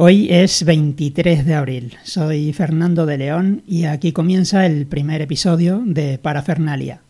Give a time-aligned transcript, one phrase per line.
[0.00, 1.96] Hoy es 23 de abril.
[2.04, 7.02] Soy Fernando de León y aquí comienza el primer episodio de Parafernalia.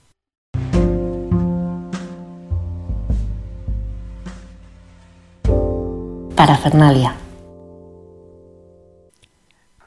[6.35, 7.15] Parafernalia.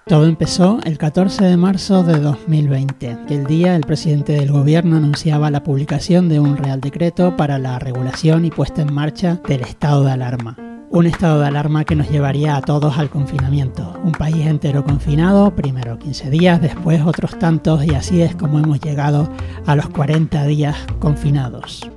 [0.06, 4.98] Todo empezó el 14 de marzo de 2020, que el día el presidente del gobierno
[4.98, 9.62] anunciaba la publicación de un Real Decreto para la regulación y puesta en marcha del
[9.62, 10.71] estado de alarma.
[10.94, 13.98] Un estado de alarma que nos llevaría a todos al confinamiento.
[14.04, 18.82] Un país entero confinado, primero 15 días, después otros tantos y así es como hemos
[18.82, 19.30] llegado
[19.66, 21.90] a los 40 días confinados.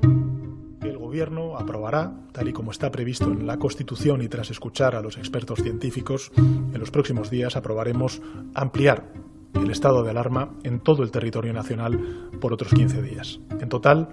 [0.81, 5.03] El gobierno aprobará, tal y como está previsto en la Constitución y tras escuchar a
[5.03, 8.23] los expertos científicos, en los próximos días aprobaremos
[8.55, 9.11] ampliar
[9.55, 13.41] el estado de alarma en todo el territorio nacional por otros 15 días.
[13.61, 14.11] En total,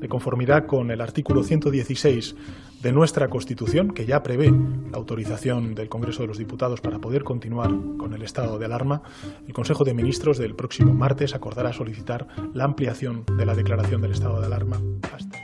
[0.00, 2.34] de conformidad con el artículo 116
[2.84, 7.24] de nuestra Constitución, que ya prevé la autorización del Congreso de los Diputados para poder
[7.24, 9.02] continuar con el estado de alarma,
[9.48, 14.12] el Consejo de Ministros del próximo martes acordará solicitar la ampliación de la declaración del
[14.12, 14.82] estado de alarma
[15.14, 15.38] hasta.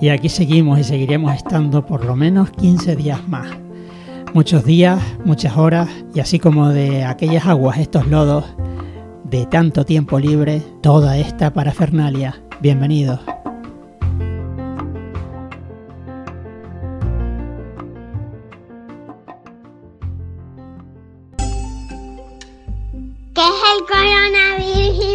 [0.00, 3.54] Y aquí seguimos y seguiremos estando por lo menos 15 días más
[4.32, 8.44] muchos días, muchas horas y así como de aquellas aguas, estos lodos,
[9.22, 12.42] de tanto tiempo libre, toda esta parafernalia.
[12.60, 13.20] Bienvenidos.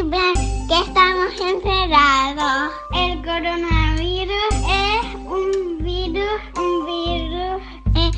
[0.04, 2.72] Que estamos encerrados?
[2.96, 7.62] El coronavirus es un virus, un virus,
[7.96, 8.12] eh,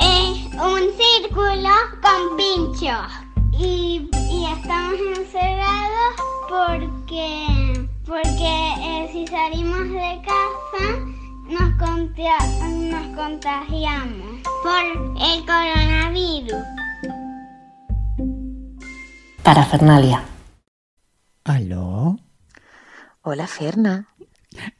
[0.00, 1.70] es un círculo
[2.02, 3.06] con pinchos.
[3.52, 6.14] Y, y estamos encerrados
[6.48, 10.98] porque, porque eh, si salimos de casa
[11.46, 12.36] nos, contia-
[12.90, 16.64] nos contagiamos por el coronavirus.
[19.44, 20.24] Parafernalia.
[21.48, 22.18] ¿Aló?
[23.22, 24.14] Hola, Ferna.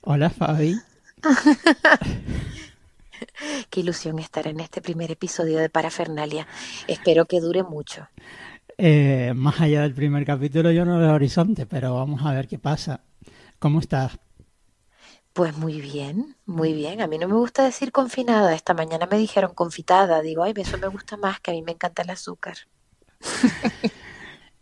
[0.03, 0.79] Hola Fabi.
[3.71, 6.47] Qué ilusión estar en este primer episodio de Parafernalia.
[6.87, 8.07] Espero que dure mucho.
[8.77, 12.59] Eh, más allá del primer capítulo yo no veo horizonte, pero vamos a ver qué
[12.59, 13.01] pasa.
[13.59, 14.19] ¿Cómo estás?
[15.33, 17.01] Pues muy bien, muy bien.
[17.01, 18.55] A mí no me gusta decir confinada.
[18.55, 20.21] Esta mañana me dijeron confitada.
[20.21, 22.59] Digo, ay, eso me gusta más, que a mí me encanta el azúcar.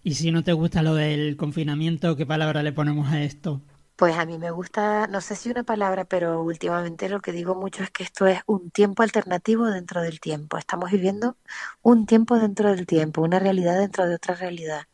[0.07, 3.61] Y si no te gusta lo del confinamiento, ¿qué palabra le ponemos a esto?
[3.97, 7.57] Pues a mí me gusta, no sé si una palabra, pero últimamente lo que digo
[7.57, 10.59] mucho es que esto es un tiempo alternativo dentro del tiempo.
[10.59, 11.37] Estamos viviendo
[11.83, 14.87] un tiempo dentro del tiempo, una realidad dentro de otra realidad.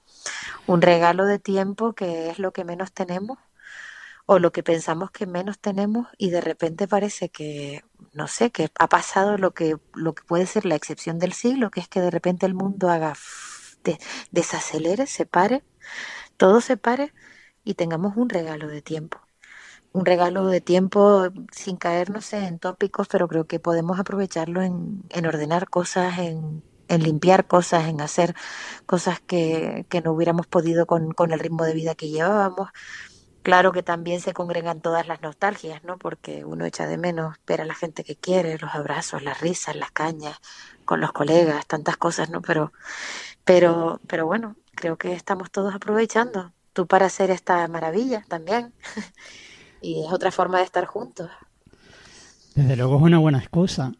[0.66, 3.36] Un regalo de tiempo que es lo que menos tenemos
[4.24, 7.84] o lo que pensamos que menos tenemos y de repente parece que,
[8.14, 11.70] no sé, que ha pasado lo que, lo que puede ser la excepción del siglo,
[11.70, 13.12] que es que de repente el mundo haga,
[13.84, 13.98] de-
[14.30, 15.64] desacelere, se pare,
[16.36, 17.12] todo se pare
[17.64, 19.20] y tengamos un regalo de tiempo.
[19.92, 25.26] Un regalo de tiempo sin caernos en tópicos, pero creo que podemos aprovecharlo en, en
[25.26, 26.64] ordenar cosas, en,
[27.02, 28.34] limpiar cosas, en hacer
[28.86, 32.70] cosas que, que no hubiéramos podido con, con el ritmo de vida que llevábamos.
[33.42, 35.98] Claro que también se congregan todas las nostalgias, ¿no?
[35.98, 39.76] Porque uno echa de menos ver a la gente que quiere, los abrazos, las risas,
[39.76, 40.38] las cañas,
[40.84, 42.42] con los colegas, tantas cosas, ¿no?
[42.42, 42.72] Pero,
[43.44, 46.52] pero, pero bueno, creo que estamos todos aprovechando.
[46.72, 48.72] Tú para hacer esta maravilla también.
[49.84, 51.28] Y es otra forma de estar juntos.
[52.54, 53.92] Desde luego es una buena excusa.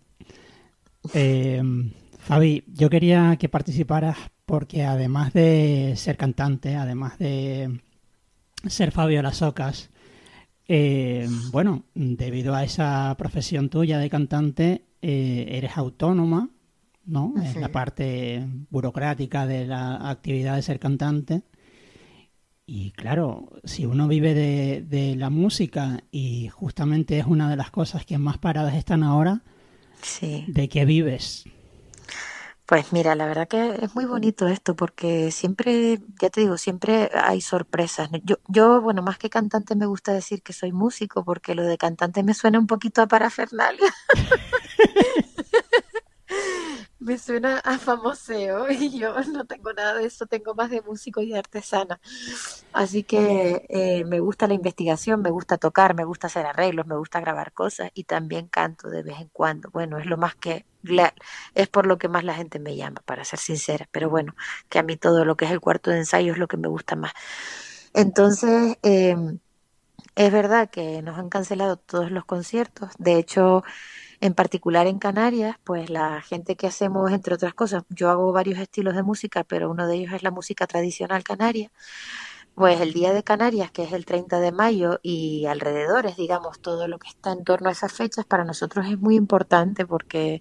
[1.13, 1.61] Eh,
[2.21, 4.17] Fabi, yo quería que participaras
[4.47, 7.81] porque además de ser cantante, además de
[8.69, 9.91] ser Fabio Las Ocas,
[10.69, 16.49] eh, bueno, debido a esa profesión tuya de cantante, eh, eres autónoma,
[17.05, 17.35] ¿no?
[17.43, 17.73] Es la Ujú.
[17.73, 21.43] parte burocrática de la actividad de ser cantante.
[22.65, 27.71] Y claro, si uno vive de, de la música y justamente es una de las
[27.71, 29.43] cosas que más paradas están ahora,
[30.01, 30.45] Sí.
[30.49, 31.45] ¿de qué vives?
[32.67, 37.11] Pues mira, la verdad que es muy bonito esto porque siempre, ya te digo, siempre
[37.13, 38.09] hay sorpresas.
[38.25, 41.77] Yo, yo, bueno, más que cantante me gusta decir que soy músico porque lo de
[41.77, 43.93] cantante me suena un poquito a parafernalia.
[47.05, 51.21] Me suena a famoseo y yo no tengo nada de eso, tengo más de músico
[51.21, 52.01] y de artesana.
[52.73, 56.97] Así que eh, me gusta la investigación, me gusta tocar, me gusta hacer arreglos, me
[56.97, 59.69] gusta grabar cosas y también canto de vez en cuando.
[59.71, 60.65] Bueno, es lo más que,
[61.55, 63.89] es por lo que más la gente me llama, para ser sincera.
[63.91, 64.35] Pero bueno,
[64.69, 66.69] que a mí todo lo que es el cuarto de ensayo es lo que me
[66.69, 67.13] gusta más.
[67.95, 69.17] Entonces, eh,
[70.15, 72.91] es verdad que nos han cancelado todos los conciertos.
[72.99, 73.65] De hecho,
[74.23, 78.61] En particular en Canarias, pues la gente que hacemos, entre otras cosas, yo hago varios
[78.61, 81.73] estilos de música, pero uno de ellos es la música tradicional canaria.
[82.55, 86.87] Pues el Día de Canarias, que es el 30 de mayo, y alrededores, digamos, todo
[86.87, 90.41] lo que está en torno a esas fechas, para nosotros es muy importante porque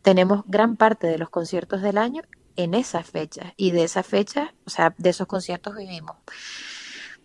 [0.00, 2.22] tenemos gran parte de los conciertos del año
[2.56, 6.16] en esas fechas y de esas fechas, o sea, de esos conciertos vivimos.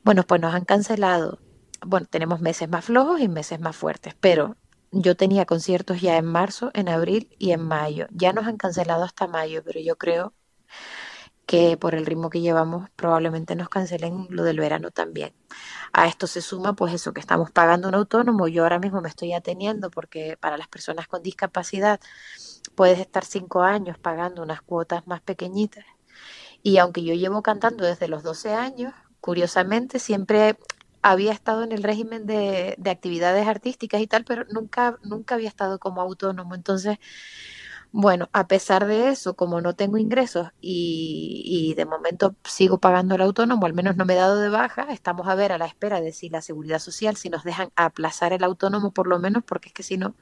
[0.04, 1.40] Bueno, pues nos han cancelado.
[1.86, 4.58] Bueno, tenemos meses más flojos y meses más fuertes, pero
[4.94, 8.08] yo tenía conciertos ya en marzo, en abril y en mayo.
[8.12, 10.34] Ya nos han cancelado hasta mayo, pero yo creo
[11.46, 15.34] que por el ritmo que llevamos probablemente nos cancelen lo del verano también.
[15.92, 19.10] A esto se suma pues eso que estamos pagando un autónomo, yo ahora mismo me
[19.10, 22.00] estoy ateniendo porque para las personas con discapacidad
[22.76, 25.86] puedes estar cinco años pagando unas cuotas más pequeñitas
[26.64, 30.58] y aunque yo llevo cantando desde los 12 años, curiosamente siempre
[31.04, 35.50] había estado en el régimen de, de actividades artísticas y tal, pero nunca, nunca había
[35.50, 36.56] estado como autónomo.
[36.56, 36.98] Entonces,
[37.94, 43.22] bueno, a pesar de eso, como no tengo ingresos y, de momento sigo pagando el
[43.22, 46.02] autónomo, al menos no me he dado de baja, estamos a ver a la espera
[46.02, 49.70] de si la seguridad social, si nos dejan aplazar el autónomo por lo menos, porque
[49.70, 50.16] es que si no,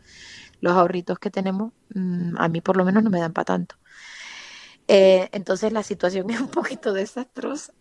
[0.61, 3.75] los ahorritos que tenemos, mm, a mí por lo menos no me dan para tanto.
[4.87, 7.73] Eh, entonces la situación es un poquito desastrosa.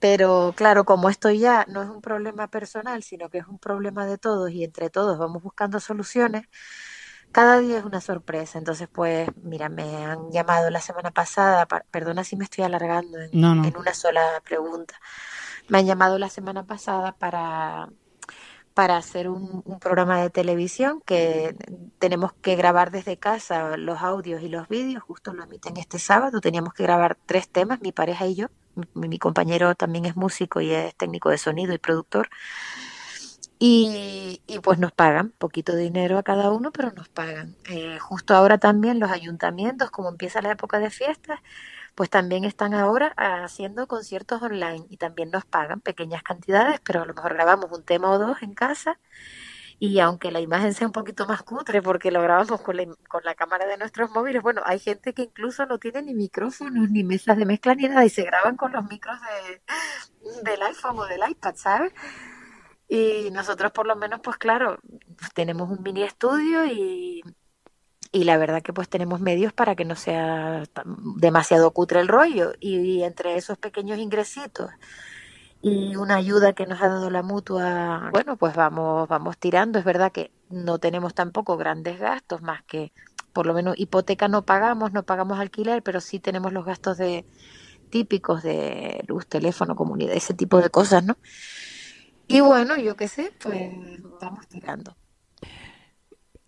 [0.00, 4.06] Pero claro, como esto ya no es un problema personal, sino que es un problema
[4.06, 6.46] de todos y entre todos vamos buscando soluciones,
[7.32, 8.58] cada día es una sorpresa.
[8.58, 13.76] Entonces, pues, mira, me han llamado la semana pasada, perdona si me estoy alargando en,
[13.76, 14.94] una sola pregunta.
[15.68, 17.90] Me han llamado la semana pasada para,
[18.74, 21.56] para hacer un, programa de televisión que
[21.98, 26.40] tenemos que grabar desde casa los audios y los vídeos, justo lo emiten este sábado,
[26.40, 28.48] teníamos que grabar tres temas, mi pareja y yo,
[28.94, 32.28] mi compañero también es músico y es técnico de sonido y productor,
[33.62, 37.56] y, pues nos pagan, poquito dinero a cada uno, pero nos pagan.
[37.68, 41.40] Eh, justo ahora también los ayuntamientos, como empieza la época de fiestas,
[41.94, 47.04] pues también están ahora haciendo conciertos online y también nos pagan pequeñas cantidades, pero a
[47.04, 48.98] lo mejor grabamos un tema o dos en casa
[49.82, 53.24] y aunque la imagen sea un poquito más cutre porque lo grabamos con la, con
[53.24, 57.02] la cámara de nuestros móviles, bueno, hay gente que incluso no tiene ni micrófonos ni
[57.02, 61.06] mesas de mezcla ni nada y se graban con los micros de, del iPhone o
[61.06, 61.94] del iPad, ¿sabes?
[62.88, 64.78] Y nosotros por lo menos, pues claro,
[65.34, 67.22] tenemos un mini estudio y,
[68.12, 70.64] y la verdad que pues tenemos medios para que no sea
[71.16, 72.52] demasiado cutre el rollo.
[72.60, 74.70] Y, entre esos pequeños ingresitos
[75.62, 79.78] y una ayuda que nos ha dado la mutua, bueno, pues vamos, vamos tirando.
[79.78, 82.92] Es verdad que no tenemos tampoco grandes gastos, más que
[83.32, 87.24] por lo menos hipoteca no pagamos, no pagamos alquiler, pero sí tenemos los gastos de
[87.90, 91.18] típicos de luz, teléfono, comunidad, ese tipo de cosas, ¿no?
[92.26, 93.70] Y bueno, yo qué sé, pues
[94.20, 94.96] vamos tirando.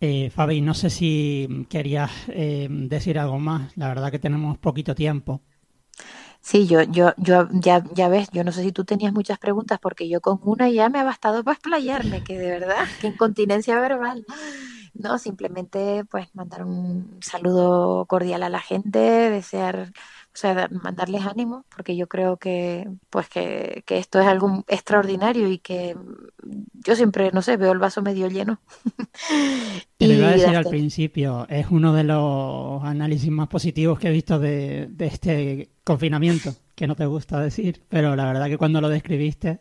[0.01, 3.77] Eh, Fabi, no sé si querías eh, decir algo más.
[3.77, 5.43] La verdad que tenemos poquito tiempo.
[6.43, 9.79] Sí, yo, yo, yo, ya, ya ves, yo no sé si tú tenías muchas preguntas
[9.81, 13.79] porque yo con una ya me ha bastado para explayarme, que de verdad, que incontinencia
[13.81, 14.27] verbal.
[14.95, 19.93] No, simplemente pues mandar un saludo cordial a la gente, desear
[20.35, 25.59] o sea, mandarles ánimo, porque yo creo que, pues que, esto es algo extraordinario y
[25.59, 25.95] que
[26.73, 28.59] yo siempre, no sé, veo el vaso medio lleno.
[29.99, 34.09] y lo iba a decir al principio, es uno de los análisis más positivos que
[34.09, 38.59] he visto de, de este confinamiento, que no te gusta decir, pero la verdad que
[38.59, 39.61] cuando lo describiste,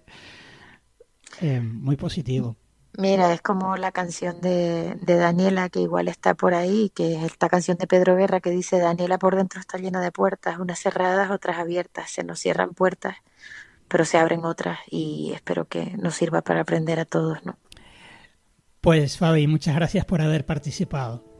[1.42, 2.56] eh, muy positivo.
[2.98, 7.24] Mira, es como la canción de, de, Daniela, que igual está por ahí, que es
[7.24, 10.80] esta canción de Pedro Guerra que dice, Daniela por dentro está llena de puertas, unas
[10.80, 13.16] cerradas, otras abiertas, se nos cierran puertas,
[13.88, 17.58] pero se abren otras y espero que nos sirva para aprender a todos, ¿no?
[18.82, 21.31] Pues Fabi, muchas gracias por haber participado.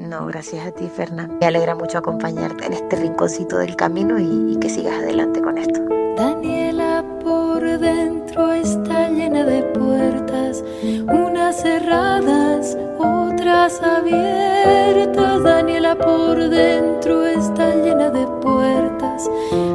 [0.00, 1.36] No, gracias a ti, Fernán.
[1.40, 5.58] Me alegra mucho acompañarte en este rinconcito del camino y, y que sigas adelante con
[5.58, 5.78] esto.
[6.16, 15.42] Daniela por dentro está llena de puertas, unas cerradas, otras abiertas.
[15.42, 19.30] Daniela por dentro está llena de puertas,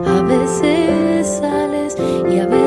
[0.08, 1.96] a veces sales
[2.32, 2.65] y a veces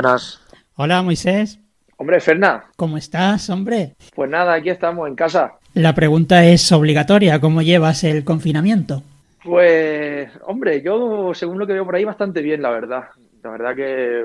[0.00, 0.40] Buenas.
[0.76, 1.60] Hola, Moisés.
[1.98, 2.64] Hombre, Ferna.
[2.76, 3.96] ¿Cómo estás, hombre?
[4.14, 5.58] Pues nada, aquí estamos, en casa.
[5.74, 7.38] La pregunta es obligatoria.
[7.38, 9.02] ¿Cómo llevas el confinamiento?
[9.44, 13.08] Pues, hombre, yo según lo que veo por ahí bastante bien, la verdad.
[13.42, 14.24] La verdad que,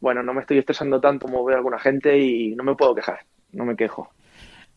[0.00, 3.20] bueno, no me estoy estresando tanto como veo alguna gente y no me puedo quejar,
[3.52, 4.10] no me quejo.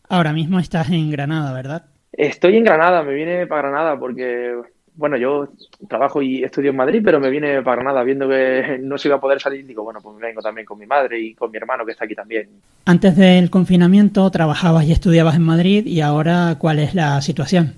[0.08, 1.86] Ahora mismo estás en Granada, ¿verdad?
[2.12, 4.54] Estoy en Granada, me viene para Granada porque,
[4.96, 5.48] bueno, yo
[5.88, 9.16] trabajo y estudio en Madrid, pero me viene para Granada viendo que no se iba
[9.16, 9.66] a poder salir.
[9.66, 12.14] Digo, bueno, pues vengo también con mi madre y con mi hermano que está aquí
[12.14, 12.48] también.
[12.86, 17.74] Antes del confinamiento trabajabas y estudiabas en Madrid y ahora, ¿cuál es la situación?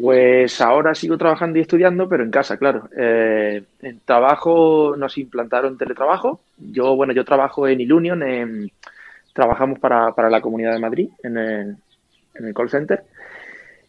[0.00, 2.88] Pues ahora sigo trabajando y estudiando, pero en casa, claro.
[2.96, 6.40] Eh, en trabajo nos implantaron teletrabajo.
[6.58, 8.70] Yo, bueno, yo trabajo en Ilunion, en,
[9.32, 11.76] trabajamos para, para, la Comunidad de Madrid en el,
[12.34, 13.04] en el call center.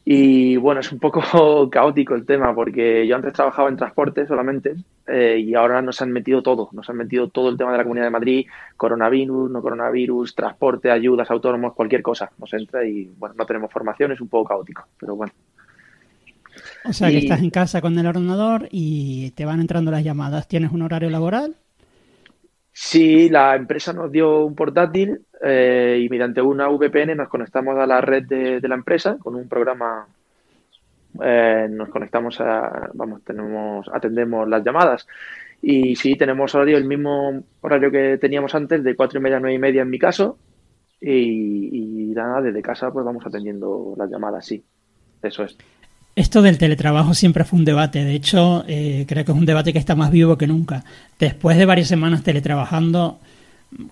[0.09, 1.19] Y bueno, es un poco
[1.69, 4.73] caótico el tema porque yo antes trabajaba en transporte solamente
[5.05, 7.83] eh, y ahora nos han metido todo, nos han metido todo el tema de la
[7.83, 8.47] Comunidad de Madrid,
[8.77, 14.13] coronavirus, no coronavirus, transporte, ayudas, autónomos, cualquier cosa nos entra y bueno, no tenemos formación,
[14.13, 15.33] es un poco caótico, pero bueno.
[16.85, 20.47] O sea, que estás en casa con el ordenador y te van entrando las llamadas.
[20.47, 21.57] ¿Tienes un horario laboral?
[22.71, 27.85] Sí, la empresa nos dio un portátil eh, y mediante una VPN nos conectamos a
[27.85, 30.07] la red de, la empresa con un programa.
[31.23, 35.07] Eh, nos conectamos a, vamos, tenemos, atendemos las llamadas
[35.61, 39.39] y sí tenemos horario el mismo horario que teníamos antes de cuatro y media a
[39.39, 40.37] nueve y media en mi caso
[41.01, 44.63] y, y nada desde casa pues vamos atendiendo las llamadas sí
[45.23, 45.57] eso es
[46.17, 49.71] esto del teletrabajo siempre fue un debate, de hecho eh, creo que es un debate
[49.71, 50.83] que está más vivo que nunca.
[51.19, 53.19] Después de varias semanas teletrabajando,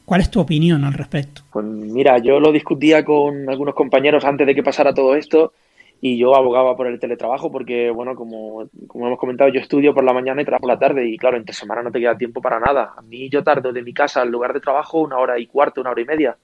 [0.05, 1.41] ¿cuál es tu opinión al respecto?
[1.51, 5.53] Pues mira, yo lo discutía con algunos compañeros antes de que pasara todo esto
[6.01, 10.03] y yo abogaba por el teletrabajo porque, bueno, como, como hemos comentado, yo estudio por
[10.03, 12.41] la mañana y trabajo por la tarde y claro, entre semana no te queda tiempo
[12.41, 12.93] para nada.
[12.97, 15.81] A mí yo tardo de mi casa al lugar de trabajo una hora y cuarto,
[15.81, 16.37] una hora y media.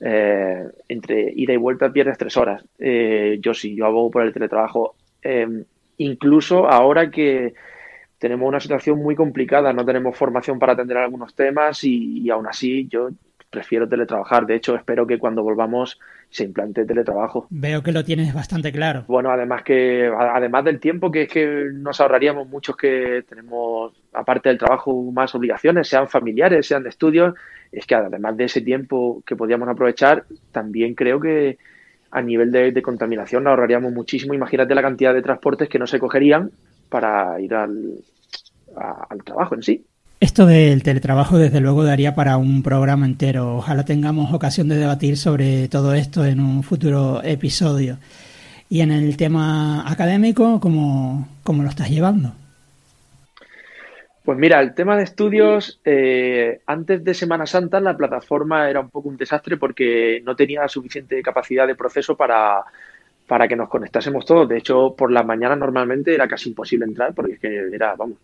[0.00, 2.64] Eh, entre ida y vuelta pierdes tres horas.
[2.78, 4.94] Eh, yo sí, yo abogo por el teletrabajo.
[5.22, 5.64] Eh,
[5.98, 7.54] incluso ahora que
[8.18, 12.46] tenemos una situación muy complicada, no tenemos formación para atender algunos temas y, y aún
[12.46, 13.10] así yo
[13.50, 14.46] prefiero teletrabajar.
[14.46, 15.98] De hecho, espero que cuando volvamos
[16.30, 17.46] se implante teletrabajo.
[17.48, 19.04] Veo que lo tienes bastante claro.
[19.08, 24.50] Bueno, además que además del tiempo que es que nos ahorraríamos muchos que tenemos aparte
[24.50, 27.34] del trabajo más obligaciones, sean familiares, sean de estudios,
[27.72, 31.56] es que además de ese tiempo que podíamos aprovechar, también creo que
[32.10, 34.34] a nivel de, de contaminación nos ahorraríamos muchísimo.
[34.34, 36.50] Imagínate la cantidad de transportes que no se cogerían
[36.88, 37.94] para ir al,
[38.76, 39.84] a, al trabajo en sí.
[40.20, 43.56] Esto del teletrabajo desde luego daría para un programa entero.
[43.58, 47.98] Ojalá tengamos ocasión de debatir sobre todo esto en un futuro episodio.
[48.68, 52.32] Y en el tema académico, ¿cómo, cómo lo estás llevando?
[54.24, 58.90] Pues mira, el tema de estudios, eh, antes de Semana Santa la plataforma era un
[58.90, 62.64] poco un desastre porque no tenía suficiente capacidad de proceso para,
[63.28, 64.48] para que nos conectásemos todos.
[64.48, 68.16] De hecho, por las mañanas normalmente era casi imposible entrar porque es que era, vamos,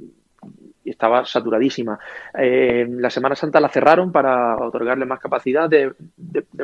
[0.85, 1.99] estaba saturadísima.
[2.37, 5.93] Eh, la Semana Santa la cerraron para otorgarle más capacidad de,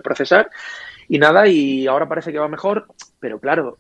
[0.02, 0.50] procesar
[1.08, 2.86] y nada, y ahora parece que va mejor,
[3.18, 3.78] pero claro,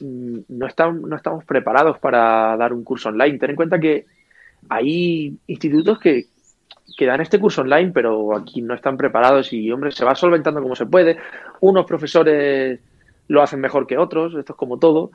[0.00, 3.38] no, estamos, no estamos preparados para dar un curso online.
[3.38, 4.06] Ten en cuenta que
[4.68, 6.26] hay institutos que,
[6.96, 10.62] que dan este curso online, pero aquí no están preparados y, hombre, se va solventando
[10.62, 11.16] como se puede.
[11.60, 12.80] Unos profesores
[13.28, 15.10] lo hacen mejor que otros, esto es como todo.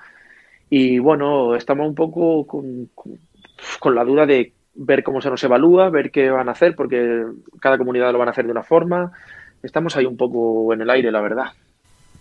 [0.69, 5.89] Y bueno, estamos un poco con, con, la duda de ver cómo se nos evalúa,
[5.89, 7.25] ver qué van a hacer, porque
[7.59, 9.11] cada comunidad lo van a hacer de una forma.
[9.61, 11.47] Estamos ahí un poco en el aire, la verdad.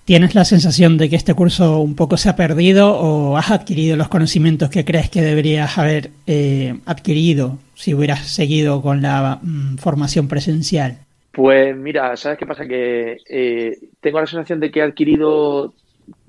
[0.04, 3.96] ¿Tienes la sensación de que este curso un poco se ha perdido o has adquirido
[3.96, 9.76] los conocimientos que crees que deberías haber eh, adquirido si hubieras seguido con la mm,
[9.76, 10.98] formación presencial?
[11.32, 12.66] Pues mira, ¿sabes qué pasa?
[12.66, 15.74] Que eh, tengo la sensación de que he adquirido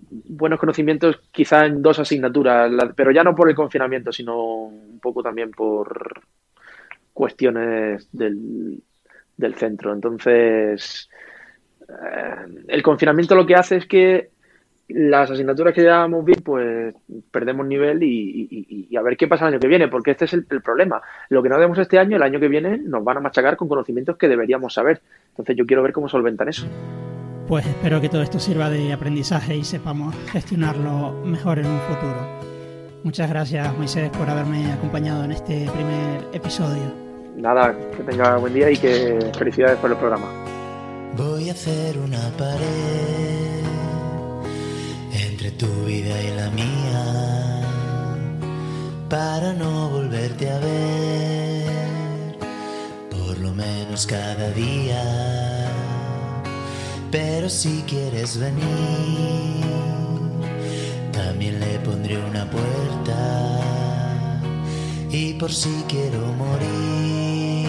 [0.09, 5.21] buenos conocimientos quizá en dos asignaturas, pero ya no por el confinamiento, sino un poco
[5.21, 6.21] también por
[7.13, 8.81] cuestiones del,
[9.35, 9.93] del centro.
[9.93, 11.09] Entonces,
[11.89, 14.32] eh, el confinamiento lo que hace es que
[14.93, 16.93] las asignaturas que llevábamos bien, pues
[17.31, 20.25] perdemos nivel y, y, y, a ver qué pasa el año que viene, porque este
[20.25, 21.01] es el, el, problema.
[21.29, 23.67] Lo que no vemos este año, el año que viene, nos van a machacar con
[23.67, 25.01] conocimientos que deberíamos saber.
[25.29, 26.67] Entonces yo quiero ver cómo solventan eso.
[27.47, 32.43] Pues espero que todo esto sirva de aprendizaje y sepamos gestionarlo mejor en un futuro.
[33.03, 36.93] Muchas gracias, Moisés, por haberme acompañado en este primer episodio.
[37.35, 40.27] Nada, que tenga buen día y que felicidades por el programa.
[41.17, 43.32] Voy a hacer una pared
[45.57, 47.53] tu vida y la mía
[49.09, 52.37] para no volverte a ver,
[53.11, 55.03] por lo menos cada día.
[57.11, 59.63] Pero si quieres venir,
[61.11, 63.59] también le pondré una puerta.
[65.11, 67.67] Y por si quiero morir,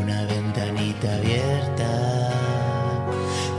[0.00, 2.21] una ventanita abierta,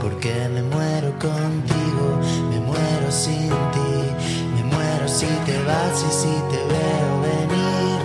[0.04, 2.20] porque me muero contigo,
[2.50, 3.94] me muero sin ti,
[4.54, 7.98] me muero si te vas y si te veo venir,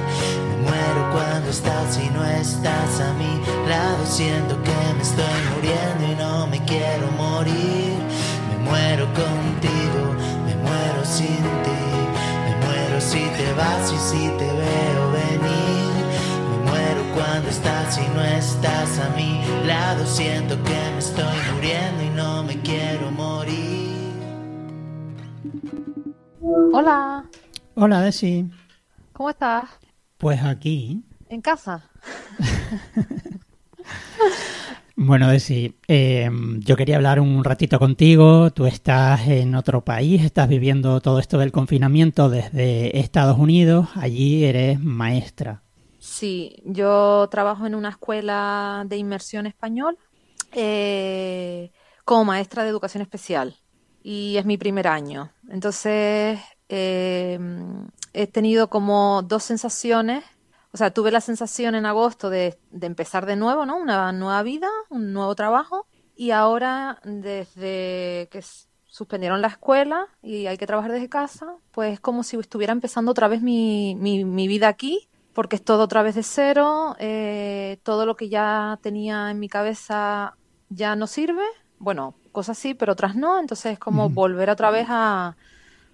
[0.47, 3.33] me muero cuando estás y no estás a mi
[3.67, 5.98] lado, siento que me estoy muriendo
[17.49, 22.43] cuando estás y no estás a mi lado, siento que me estoy muriendo y no
[22.43, 23.89] me quiero morir.
[26.73, 27.25] Hola,
[27.75, 28.45] Hola, Desi.
[29.13, 29.65] ¿cómo estás?
[30.17, 31.03] Pues aquí.
[31.29, 31.83] ¿En casa?
[35.01, 38.51] Bueno, Desi, eh, yo quería hablar un ratito contigo.
[38.51, 43.87] Tú estás en otro país, estás viviendo todo esto del confinamiento desde Estados Unidos.
[43.95, 45.63] Allí eres maestra.
[46.09, 49.95] Sí, yo trabajo en una escuela de inmersión español
[50.51, 51.71] eh,
[52.03, 53.55] como maestra de educación especial
[54.01, 55.31] y es mi primer año.
[55.49, 57.39] Entonces, eh,
[58.13, 60.23] he tenido como dos sensaciones.
[60.73, 63.77] O sea, tuve la sensación en agosto de, empezar de nuevo, ¿no?
[63.77, 65.85] Una nueva vida, un nuevo trabajo.
[66.15, 68.43] Y ahora, desde que
[68.87, 73.11] suspendieron la escuela y hay que trabajar desde casa, pues es como si estuviera empezando
[73.11, 75.08] otra vez mi, mi, mi vida aquí,
[75.39, 79.48] porque es todo otra vez de cero, eh, todo lo que ya tenía en mi
[79.48, 80.36] cabeza
[80.67, 81.43] ya no sirve.
[81.77, 83.39] Bueno, cosas sí, pero otras no.
[83.39, 85.38] Entonces es como volver otra vez a,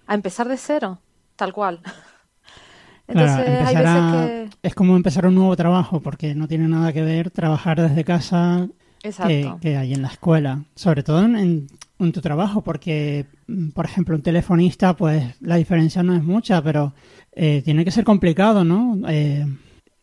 [0.08, 1.00] a empezar de cero,
[1.36, 1.80] tal cual.
[3.06, 4.48] Claro, Entonces hay veces a- que...
[4.64, 8.66] Es como empezar un nuevo trabajo porque no tiene nada que ver trabajar desde casa
[9.00, 10.64] que, que hay en la escuela.
[10.74, 16.02] Sobre todo en, en- tu trabajo porque, mm, por ejemplo, un telefonista, pues la diferencia
[16.02, 16.94] no es mucha, pero
[17.32, 18.98] eh, tiene que ser complicado, ¿no?
[19.08, 19.46] Eh,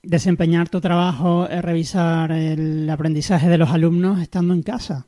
[0.04, 5.08] desempeñar tu trabajo, eh, revisar el aprendizaje de los alumnos estando en casa.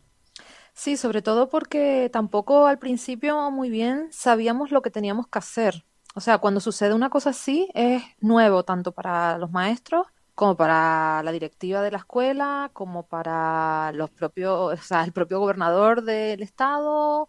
[0.74, 5.86] Sí, sobre todo porque tampoco al principio muy bien sabíamos lo que teníamos que hacer.
[6.16, 11.24] O sea, cuando sucede una cosa así es nuevo tanto para los maestros como para
[11.24, 16.44] la directiva de la escuela, como para los propios, o sea, el propio gobernador del
[16.44, 17.28] estado,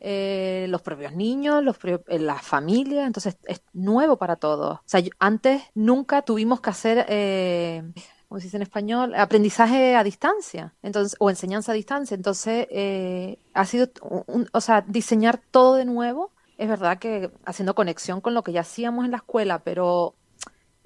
[0.00, 3.06] eh, los propios niños, los pro- eh, las familias.
[3.06, 4.78] Entonces es nuevo para todos.
[4.80, 7.82] O sea, yo- antes nunca tuvimos que hacer eh,
[8.28, 9.14] ¿cómo se dice en español?
[9.14, 12.14] Aprendizaje a distancia, entonces, o enseñanza a distancia.
[12.14, 13.88] Entonces, eh, ha sido,
[14.26, 16.32] un- o sea, diseñar todo de nuevo.
[16.56, 20.16] Es verdad que haciendo conexión con lo que ya hacíamos en la escuela, pero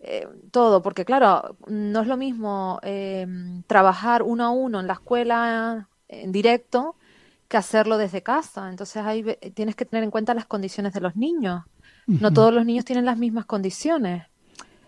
[0.07, 3.27] eh, todo, porque claro, no es lo mismo eh,
[3.67, 6.97] trabajar uno a uno en la escuela en directo
[7.49, 8.71] que hacerlo desde casa.
[8.71, 11.65] Entonces, ahí tienes que tener en cuenta las condiciones de los niños.
[12.19, 14.25] No todos los niños tienen las mismas condiciones.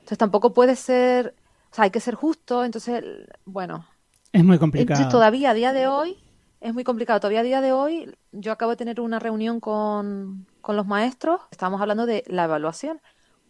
[0.01, 1.37] Entonces tampoco puede ser,
[1.73, 2.65] o sea, hay que ser justo.
[2.65, 3.05] Entonces,
[3.45, 3.87] bueno,
[4.33, 5.09] Es muy entonces complicado.
[5.09, 6.19] todavía a día de hoy
[6.61, 7.21] es muy complicado.
[7.21, 11.41] Todavía a día de hoy yo acabo de tener una reunión con, con los maestros.
[11.51, 13.01] Estábamos hablando de la evaluación.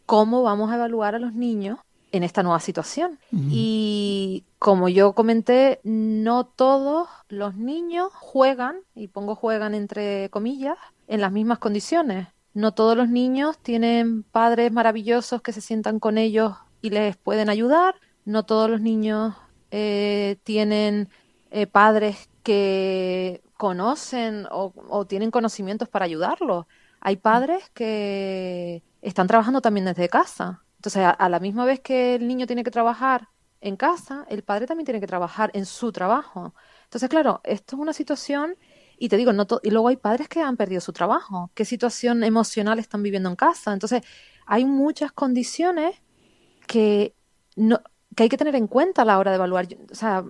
[0.09, 1.81] ¿Cómo vamos a evaluar a los niños
[2.13, 3.19] en esta nueva situación?
[3.31, 11.21] Y como yo comenté, no todos los niños juegan, y pongo juegan entre comillas, en
[11.21, 12.29] las mismas condiciones.
[12.55, 17.51] No todos los niños tienen padres maravillosos que se sientan con ellos y les pueden
[17.51, 17.95] ayudar.
[18.25, 19.35] No todos los niños
[19.71, 21.11] eh, tienen
[21.51, 26.65] eh, padres que conocen o, o tienen conocimientos para ayudarlos.
[26.99, 30.63] Hay padres que están trabajando también desde casa.
[30.77, 33.29] Entonces, a, a la misma vez que el niño tiene que trabajar
[33.61, 36.55] en casa, el padre también tiene que trabajar en su trabajo.
[36.85, 38.57] Entonces, claro, esto es una situación,
[38.99, 41.51] y te digo, no y luego hay padres que han perdido su trabajo.
[41.55, 43.73] ¿Qué situación emocional están viviendo en casa?
[43.73, 44.03] Entonces,
[44.47, 45.97] hay muchas condiciones
[46.67, 47.15] que,
[47.57, 47.81] no,
[48.17, 49.67] que hay que tener en cuenta a la hora de evaluar.
[49.69, 50.25] Yo- O sea,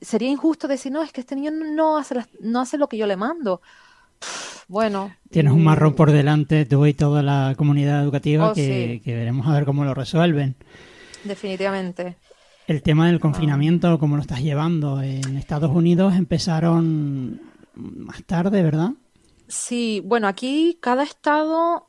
[0.00, 2.96] sería injusto decir, no, es que este niño no hace, las- no hace lo que
[2.96, 3.60] yo le mando.
[4.68, 5.12] Bueno.
[5.30, 9.00] Tienes un marrón por delante, tú y toda la comunidad educativa, Oh, que, sí.
[9.04, 10.56] que veremos a ver cómo lo resuelven.
[11.24, 12.16] Definitivamente.
[12.66, 15.02] El tema del confinamiento, ¿cómo lo estás llevando?
[15.02, 17.40] En Estados Unidos empezaron
[17.74, 18.90] más tarde, ¿verdad?
[19.48, 21.88] Sí, bueno, aquí cada estado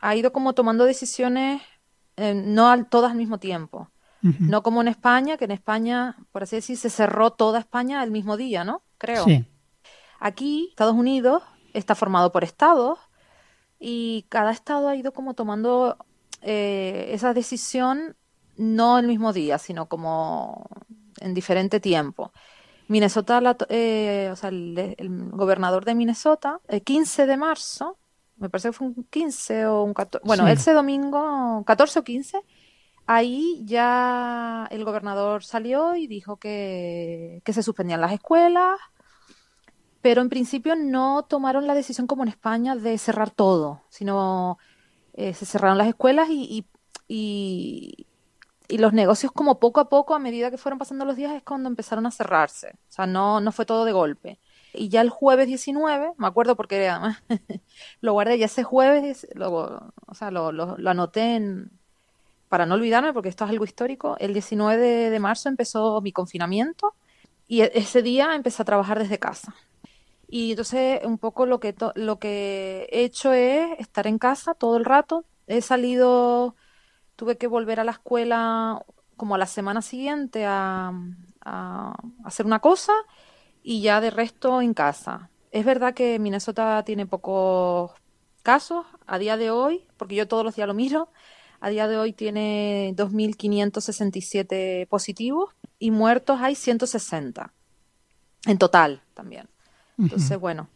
[0.00, 1.62] ha ido como tomando decisiones,
[2.16, 3.90] eh, no al- todas al mismo tiempo.
[4.22, 8.10] No como en España, que en España, por así decir, se cerró toda España el
[8.10, 8.82] mismo día, ¿no?
[8.98, 9.24] Creo.
[9.24, 9.46] Sí.
[10.20, 12.98] Aquí, Estados Unidos está formado por estados
[13.78, 15.96] y cada estado ha ido como tomando
[16.42, 18.16] eh, esa decisión
[18.56, 20.68] no el mismo día, sino como
[21.20, 22.32] en diferente tiempo.
[22.88, 27.96] Minnesota, la eh, o sea, el, el gobernador de Minnesota, el 15 de marzo,
[28.36, 30.52] me parece que fue un 15 o un 14, bueno, Sí.
[30.52, 32.42] ese domingo, 14 o 15,
[33.06, 38.78] ahí ya el gobernador salió y dijo que, que se suspendían las escuelas,
[40.02, 44.58] pero en principio no tomaron la decisión como en España de cerrar todo, sino
[45.14, 46.66] eh, se cerraron las escuelas y,
[48.68, 51.68] los negocios como poco a poco, a medida que fueron pasando los días, es cuando
[51.68, 52.68] empezaron a cerrarse.
[52.88, 54.38] O sea, no, no fue todo de golpe.
[54.72, 57.22] Y ya el jueves 19, me acuerdo porque además
[58.00, 61.42] lo guardé ya ese jueves, lo, o sea, lo, anoté
[62.48, 66.94] para no olvidarme, porque esto es algo histórico, el 19 de marzo empezó mi confinamiento
[67.48, 69.54] y e, ese día empecé a trabajar desde casa.
[70.32, 74.76] Y entonces un poco lo que, lo que he hecho es estar en casa todo
[74.76, 75.24] el rato.
[75.48, 76.54] He salido,
[77.16, 78.80] tuve que volver a la escuela
[79.16, 80.92] como a la semana siguiente a,
[81.44, 82.92] a hacer una cosa
[83.64, 85.30] y ya de resto en casa.
[85.50, 87.90] Es verdad que Minnesota tiene pocos
[88.44, 91.10] casos a día de hoy, porque yo todos los días lo miro.
[91.58, 97.52] A día de hoy tiene 2.567 positivos y muertos hay 160
[98.46, 99.48] en total también.
[100.00, 100.68] Entonces, bueno,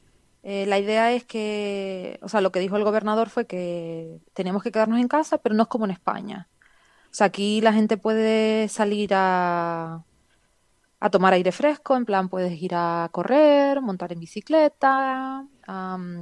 [0.42, 4.62] eh, la idea es que, o sea, lo que dijo el gobernador fue que tenemos
[4.62, 6.48] que quedarnos en casa, pero no es como en España.
[7.06, 10.04] O sea, aquí la gente puede salir a,
[11.00, 15.46] a tomar aire fresco, en plan puedes ir a correr, montar en bicicleta,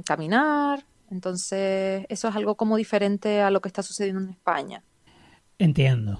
[0.05, 0.85] caminar.
[1.09, 4.83] Entonces, eso es algo como diferente a lo que está sucediendo en España.
[5.57, 6.19] Entiendo.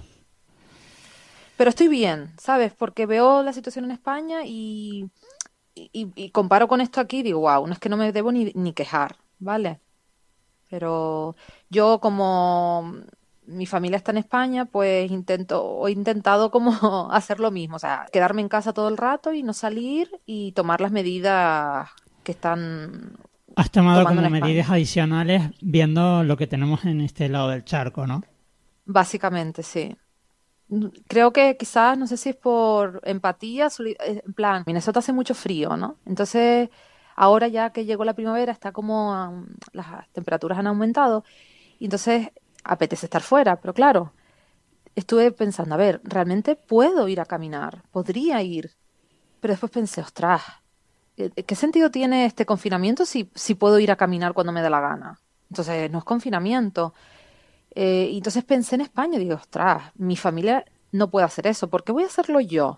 [1.56, 2.72] Pero estoy bien, ¿sabes?
[2.72, 5.10] Porque veo la situación en España y,
[5.74, 8.52] y, comparo con esto aquí y digo, wow, no es que no me debo ni,
[8.54, 9.80] ni quejar, ¿vale?
[10.70, 11.36] Pero
[11.70, 12.94] yo como
[13.46, 16.72] mi familia está en España, pues intento, he intentado como
[17.12, 20.52] hacer lo mismo, o sea, quedarme en casa todo el rato y no salir y
[20.52, 21.90] tomar las medidas
[22.22, 23.16] que están.
[23.56, 28.22] Has tomado como medidas adicionales viendo lo que tenemos en este lado del charco, ¿no?
[28.84, 29.96] Básicamente, sí.
[31.08, 35.34] Creo que quizás, no sé si es por empatía, eh, en plan, Minnesota hace mucho
[35.34, 35.96] frío, ¿no?
[36.06, 36.70] Entonces,
[37.16, 41.24] ahora ya que llegó la primavera, está como, las temperaturas han aumentado,
[41.78, 42.30] y entonces
[42.64, 44.12] apetece estar fuera, pero claro,
[44.96, 47.82] estuve pensando, a ver, ¿realmente puedo ir a caminar?
[47.92, 48.70] Podría ir.
[49.40, 50.42] Pero después pensé, ostras,
[51.16, 54.80] ¿qué sentido tiene este confinamiento si, si puedo ir a caminar cuando me dé la
[54.80, 55.20] gana?
[55.50, 56.94] Entonces, no es confinamiento.
[57.74, 61.92] Eh, entonces pensé en España digo, ostras, mi familia no puede hacer eso, ¿por qué
[61.92, 62.68] voy a hacerlo yo?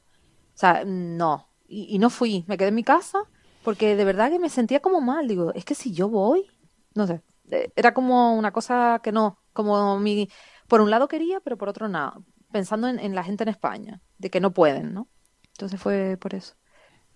[0.57, 1.51] O sea, no.
[1.69, 3.19] Y, no fui, me quedé en mi casa
[3.65, 5.27] porque de verdad que me sentía como mal.
[5.29, 6.47] Digo, es que si yo voy,
[6.95, 10.29] no sé, eh, era como una cosa que no, como mi,
[10.69, 12.15] por un lado quería, pero por otro nada,
[12.53, 15.09] pensando en, la gente en España, de que no pueden, ¿no?
[15.49, 16.55] Entonces fue por eso.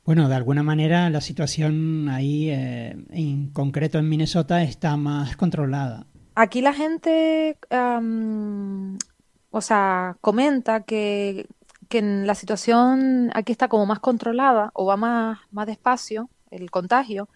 [0.04, 6.06] Bueno, de alguna manera la situación ahí, eh, en concreto en Minnesota, está más controlada.
[6.40, 7.58] Aquí la gente,
[9.50, 11.46] o sea, comenta que,
[11.90, 17.28] que la situación aquí está como más controlada o va más, más despacio el contagio,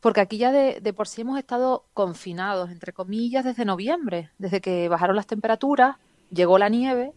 [0.00, 4.60] porque aquí ya de, de, por sí hemos estado confinados, entre comillas, desde noviembre, desde
[4.60, 5.96] que bajaron las temperaturas,
[6.28, 7.14] llegó la nieve,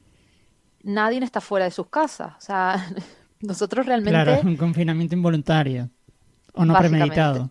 [0.81, 2.35] nadie está fuera de sus casas.
[2.37, 2.87] O sea,
[3.41, 4.11] nosotros realmente...
[4.11, 5.89] Claro, es un confinamiento involuntario
[6.53, 7.49] o no premeditado.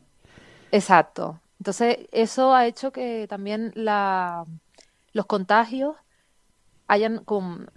[0.72, 1.38] Exacto.
[1.66, 4.44] Entonces, eso ha hecho que también la,
[5.12, 5.96] los contagios
[6.86, 7.24] hayan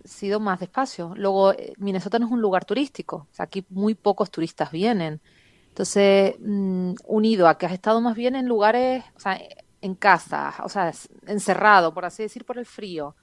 [0.04, 1.14] sido más despacio.
[1.16, 3.28] Luego, eh, Minnesota no es un lugar turístico.
[3.40, 5.22] Aquí muy pocos turistas vienen.
[5.70, 9.42] Entonces, mm, unido a que has estado más bien en lugares, o sea,
[9.82, 10.94] en casa, o sea,
[11.26, 13.16] encerrado, por así decir, por el frío.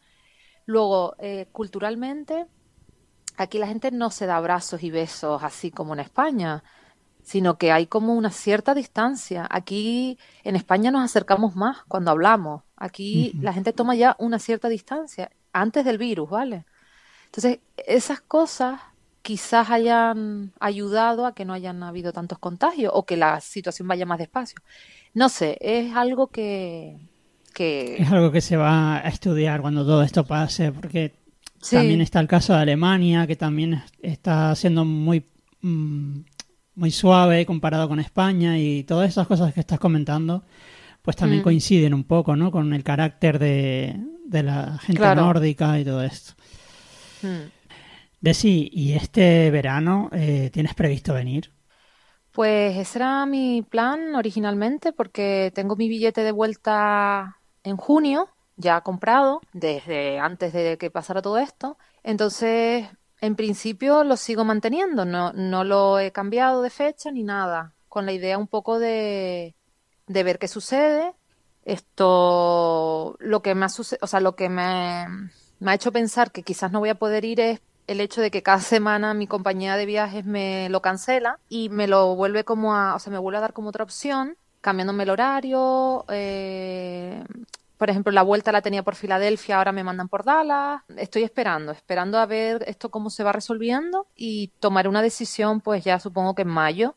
[0.64, 2.46] Luego, eh, culturalmente,
[3.36, 6.64] aquí la gente no se da abrazos y besos así como en España,
[7.26, 9.48] sino que hay como una cierta distancia.
[9.50, 12.62] Aquí en España nos acercamos más cuando hablamos.
[12.76, 16.66] Aquí la gente toma ya una cierta distancia antes del virus, ¿vale?
[17.24, 18.80] Entonces, esas cosas
[19.22, 24.06] quizás hayan ayudado a que no hayan habido tantos contagios o que la situación vaya
[24.06, 24.60] más despacio.
[25.12, 26.96] No sé, es algo que,
[27.52, 28.02] que...
[28.02, 31.16] Es algo que se va a estudiar cuando todo esto pase, porque
[31.68, 35.24] también está el caso de Alemania, que también está siendo muy,
[35.62, 36.20] mm,
[36.76, 40.44] muy suave comparado con España y todas esas cosas que estás comentando,
[41.02, 41.44] pues también mm.
[41.44, 42.52] coinciden un poco, ¿no?
[42.52, 46.34] Con el carácter de, de la gente nórdica y todo esto.
[47.22, 47.50] Mm.
[48.20, 51.52] Desi, ¿y este verano eh, tienes previsto venir?
[52.32, 58.82] Pues ese era mi plan originalmente porque tengo mi billete de vuelta en junio, ya
[58.82, 61.78] comprado, desde antes de que pasara todo esto.
[62.02, 62.86] Entonces,
[63.20, 68.06] en principio lo sigo manteniendo, no, no lo he cambiado de fecha ni nada, con
[68.06, 69.54] la idea un poco de,
[70.06, 71.14] de ver qué sucede.
[71.64, 73.68] Esto, lo que me ha
[74.00, 75.06] o sea, lo que me
[75.58, 78.30] me ha hecho pensar que quizás no voy a poder ir es el hecho de
[78.30, 82.74] que cada semana mi compañía de viajes me lo cancela y me lo vuelve como
[82.74, 87.24] a, o sea, me vuelve a dar como otra opción, cambiándome el horario, eh,
[87.76, 90.82] por ejemplo, la vuelta la tenía por Filadelfia, ahora me mandan por Dallas.
[90.96, 95.84] Estoy esperando, esperando a ver esto cómo se va resolviendo y tomar una decisión, pues
[95.84, 96.96] ya supongo que en mayo,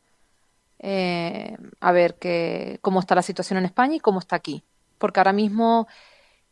[0.80, 4.64] eh, a ver que, cómo está la situación en España y cómo está aquí.
[4.98, 5.88] Porque ahora mismo,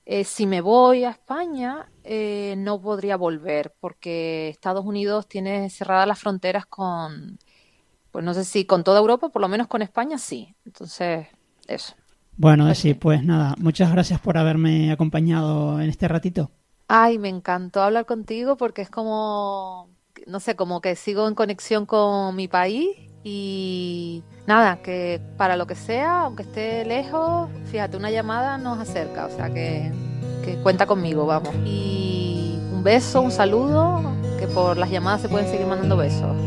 [0.06, 6.08] eh, si me voy a España, eh, no podría volver, porque Estados Unidos tiene cerradas
[6.08, 7.40] las fronteras con,
[8.12, 10.56] pues no sé si con toda Europa, por lo menos con España sí.
[10.66, 11.28] Entonces,
[11.68, 11.96] eso.
[12.38, 16.52] Bueno, sí, pues nada, muchas gracias por haberme acompañado en este ratito.
[16.88, 19.90] Ay, me encantó hablar contigo porque es como,
[20.28, 22.90] no sé, como que sigo en conexión con mi país
[23.24, 29.26] y nada, que para lo que sea, aunque esté lejos, fíjate, una llamada nos acerca,
[29.26, 29.92] o sea que,
[30.46, 31.56] que cuenta conmigo, vamos.
[31.66, 34.00] Y un beso, un saludo,
[34.40, 36.38] que por las llamadas se pueden seguir mandando besos.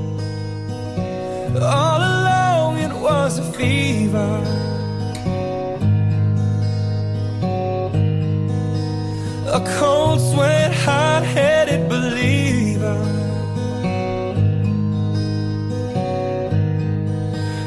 [1.57, 4.41] All along it was a fever.
[9.53, 12.97] A cold sweat, hot headed believer.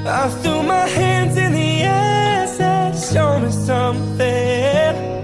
[0.07, 5.22] I threw my hands in the air, said, Show me something.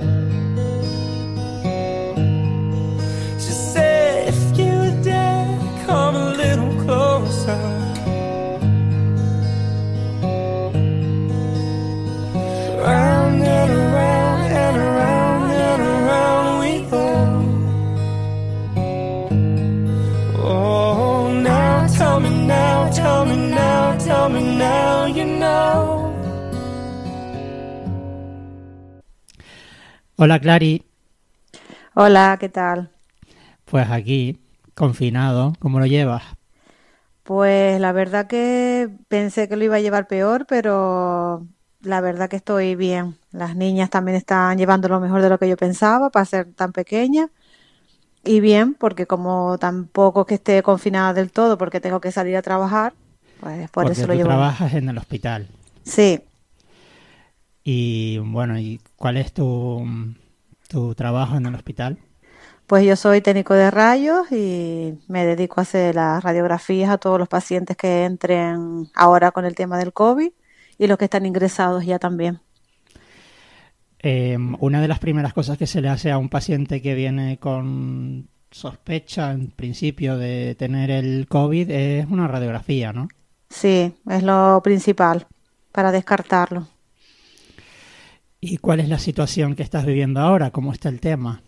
[30.19, 30.84] Hola Clary,
[31.93, 32.91] Hola, ¿qué tal?
[33.65, 34.38] pues aquí,
[34.75, 36.23] confinado, ¿cómo lo llevas?
[37.23, 41.47] Pues la verdad que pensé que lo iba a llevar peor, pero
[41.82, 43.17] la verdad que estoy bien.
[43.32, 46.71] Las niñas también están llevando lo mejor de lo que yo pensaba para ser tan
[46.71, 47.29] pequeñas.
[48.23, 52.38] Y bien, porque como tampoco es que esté confinada del todo, porque tengo que salir
[52.38, 52.95] a trabajar,
[53.39, 54.21] pues por Porque eso lo tú llevo.
[54.21, 55.47] trabajas en el hospital.
[55.84, 56.21] Sí,
[57.63, 59.86] Y bueno, ¿y cuál es tu,
[60.67, 62.00] tu trabajo en el hospital?
[62.69, 67.17] pues yo soy técnico de rayos y me dedico a hacer las radiografías a todos
[67.17, 70.30] los pacientes que entren ahora con el tema del COVID
[70.78, 72.41] y los que están ingresados ya también.
[74.04, 77.39] Eh, una de las primeras cosas que se le hace a un paciente que viene
[77.39, 83.08] con sospecha, en principio, de tener el COVID es una radiografía, ¿no?
[83.50, 85.26] Sí, es lo principal
[85.72, 86.67] para descartarlo.
[88.41, 90.52] ¿Y cuál es la situación que estás viviendo ahora?
[90.52, 91.41] ¿Cómo está el tema?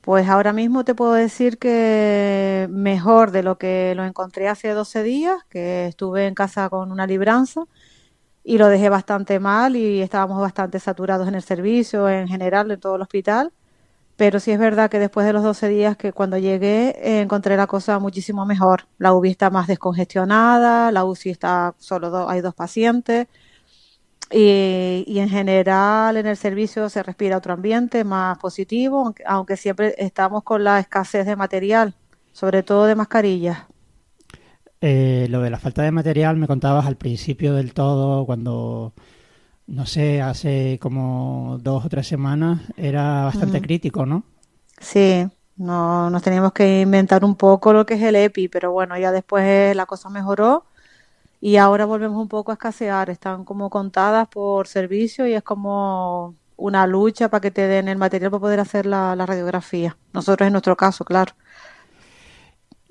[0.00, 5.02] Pues ahora mismo te puedo decir que mejor de lo que lo encontré hace 12
[5.02, 7.64] días, que estuve en casa con una libranza
[8.44, 12.80] y lo dejé bastante mal y estábamos bastante saturados en el servicio, en general, en
[12.80, 13.52] todo el hospital.
[14.16, 17.56] Pero sí es verdad que después de los 12 días que cuando llegué eh, encontré
[17.56, 18.86] la cosa muchísimo mejor.
[18.98, 23.26] La UBI está más descongestionada, la UCI está solo hay dos pacientes
[24.30, 29.56] y, y en general en el servicio se respira otro ambiente más positivo, aunque, aunque
[29.56, 31.94] siempre estamos con la escasez de material,
[32.32, 33.58] sobre todo de mascarillas.
[34.80, 38.94] Eh, lo de la falta de material me contabas al principio del todo, cuando,
[39.66, 44.24] no sé, hace como dos o tres semanas, era bastante crítico, ¿no?
[44.78, 48.96] Sí, no, nos teníamos que inventar un poco lo que es el EPI, pero bueno,
[48.96, 50.64] ya después la cosa mejoró
[51.40, 53.10] y ahora volvemos un poco a escasear.
[53.10, 57.98] Están como contadas por servicio y es como una lucha para que te den el
[57.98, 59.96] material para poder hacer la, la radiografía.
[60.12, 61.32] Nosotros en nuestro caso, claro.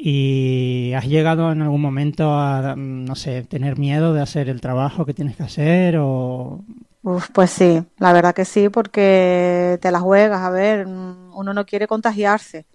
[0.02, 5.06] ¿Y has llegado en algún momento a, no sé, tener miedo de hacer el trabajo
[5.06, 6.64] que tienes que hacer o...
[7.04, 10.42] Uf, pues sí, la verdad que sí, porque te la juegas.
[10.42, 12.66] A ver, mm, uno no quiere contagiarse.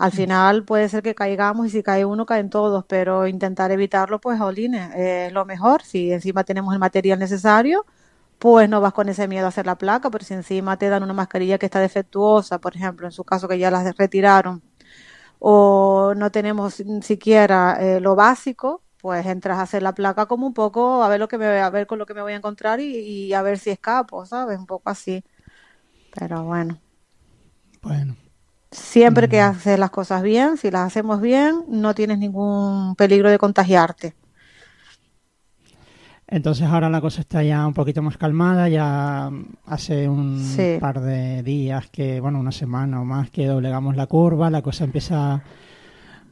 [0.00, 4.20] Al final puede ser que caigamos y si cae uno, caen todos, pero intentar evitarlo,
[4.20, 5.82] pues, jolines, es lo mejor.
[5.84, 7.86] Si encima tenemos el material necesario,
[8.38, 11.02] pues no vas con ese miedo a hacer la placa, pero si encima te dan
[11.04, 14.62] una mascarilla que está defectuosa, por ejemplo, en su caso que ya las retiraron,
[15.38, 20.54] o no tenemos siquiera eh, lo básico, pues entras a hacer la placa como un
[20.54, 22.80] poco a ver lo que me a ver con lo que me voy a encontrar
[22.80, 22.96] y,
[23.28, 24.58] y a ver si escapo, ¿sabes?
[24.58, 25.24] Un poco así.
[26.10, 26.80] Pero bueno,
[27.82, 28.16] Bueno,
[28.70, 33.38] siempre que haces las cosas bien, si las hacemos bien, no tienes ningún peligro de
[33.38, 34.14] contagiarte.
[36.28, 39.30] Entonces ahora la cosa está ya un poquito más calmada, ya
[39.66, 40.76] hace un Sí.
[40.78, 44.84] par de días que, bueno, una semana o más que doblegamos la curva, la cosa
[44.84, 45.42] empieza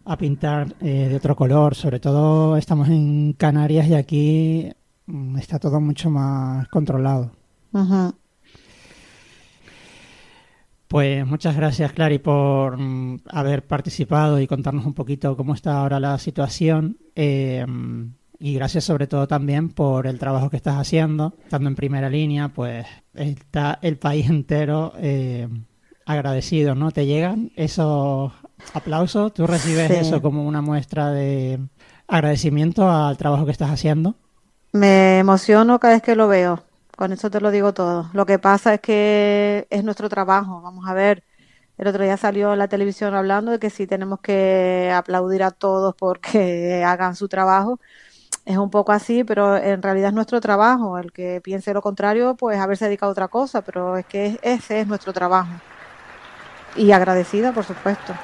[0.04, 4.72] a pintar eh, de otro color, sobre todo estamos en Canarias y aquí
[5.06, 7.32] mm, está todo mucho más controlado.
[7.72, 8.14] Ujú.
[10.88, 16.00] Pues muchas gracias, Clary, por mm, haber participado y contarnos un poquito cómo está ahora
[16.00, 16.96] la situación.
[17.14, 17.64] Eh,
[18.40, 22.48] y gracias sobre todo también por el trabajo que estás haciendo, estando en primera línea,
[22.48, 25.48] pues está el país entero eh,
[26.06, 26.90] agradecido, ¿no?
[26.92, 28.32] ¿Te llegan esos
[28.72, 29.34] aplausos?
[29.34, 29.94] ¿Tú recibes Sí.
[29.94, 31.58] eso como una muestra de
[32.06, 34.14] agradecimiento al trabajo que estás haciendo?
[34.72, 36.62] Me emociono cada vez que lo veo.
[36.98, 38.10] Con eso te lo digo todo.
[38.12, 40.60] Lo que pasa es que es nuestro trabajo.
[40.62, 41.22] Vamos a ver.
[41.78, 45.94] El otro día salió la televisión hablando de que sí tenemos que aplaudir a todos
[45.94, 47.78] porque hagan su trabajo.
[48.44, 50.98] Es un poco así, pero en realidad es nuestro trabajo.
[50.98, 54.80] El que piense lo contrario, pues haberse dedicado a otra cosa, pero es que ese
[54.80, 55.52] es nuestro trabajo.
[56.76, 58.14] Y agradecida, por supuesto.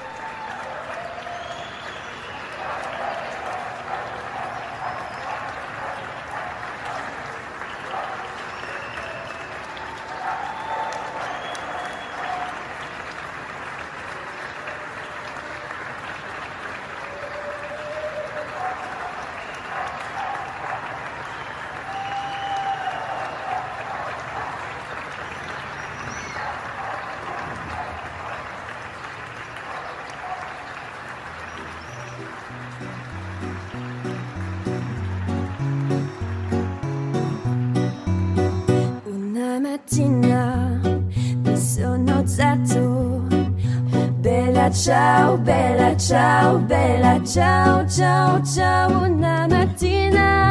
[44.75, 49.05] Ciao, bella ciao, bella ciao, ciao, ciao.
[49.05, 50.44] Una mattina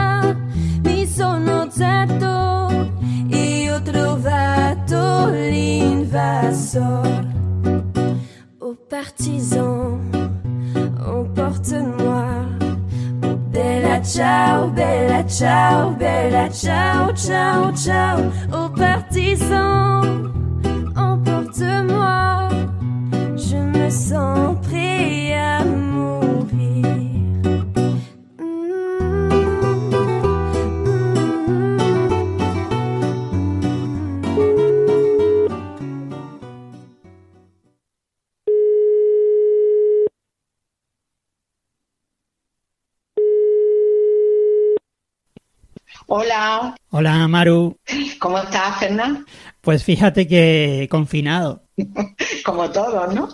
[46.96, 47.76] Hola, Maru.
[48.20, 49.26] ¿cómo estás, Fernán?
[49.62, 51.64] Pues fíjate que confinado.
[52.46, 53.30] Como todos, ¿no?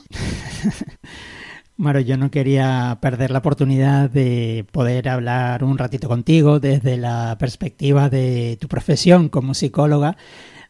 [1.76, 7.36] Maro, yo no quería perder la oportunidad de poder hablar un ratito contigo desde la
[7.38, 10.16] perspectiva de tu profesión como psicóloga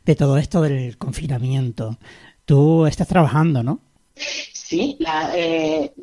[0.04, 2.00] de todo esto del confinamiento.
[2.46, 3.82] Tú estás trabajando, ¿no?
[4.16, 5.94] Sí, la, eh,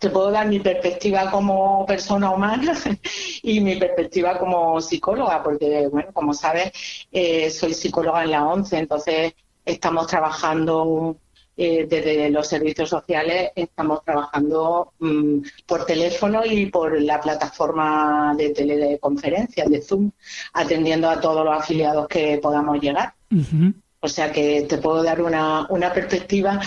[0.00, 2.72] te puedo dar mi perspectiva como persona humana
[3.42, 6.72] y mi perspectiva como psicóloga, porque, bueno, como sabes,
[7.12, 11.18] eh, soy psicóloga en la ONCE, entonces estamos trabajando
[11.54, 18.50] eh, desde los servicios sociales, estamos trabajando mm, por teléfono y por la plataforma de
[18.50, 20.10] teleconferencias, de Zoom,
[20.54, 23.12] atendiendo a todos los afiliados que podamos llegar.
[24.00, 26.58] O sea que te puedo dar una, una perspectiva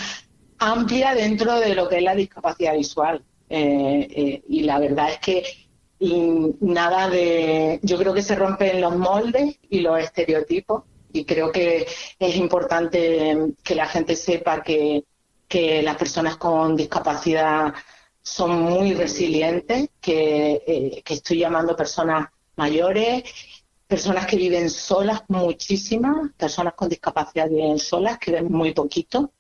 [0.72, 3.24] amplia dentro de lo que es la discapacidad visual.
[3.50, 5.44] Eh, eh, y la verdad es que
[6.00, 7.80] y nada de.
[7.82, 10.84] Yo creo que se rompen los moldes y los estereotipos.
[11.14, 11.88] Y creo que
[12.20, 15.06] es importante que la gente sepa que,
[15.48, 17.74] que las personas con discapacidad
[18.22, 23.24] son muy resilientes, que, eh, que estoy llamando personas mayores,
[23.88, 29.32] personas que viven solas, muchísimas, personas con discapacidad viven solas, que ven muy poquito.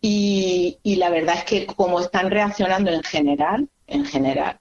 [0.00, 4.58] Y, y la verdad es que como están reaccionando en general, en general,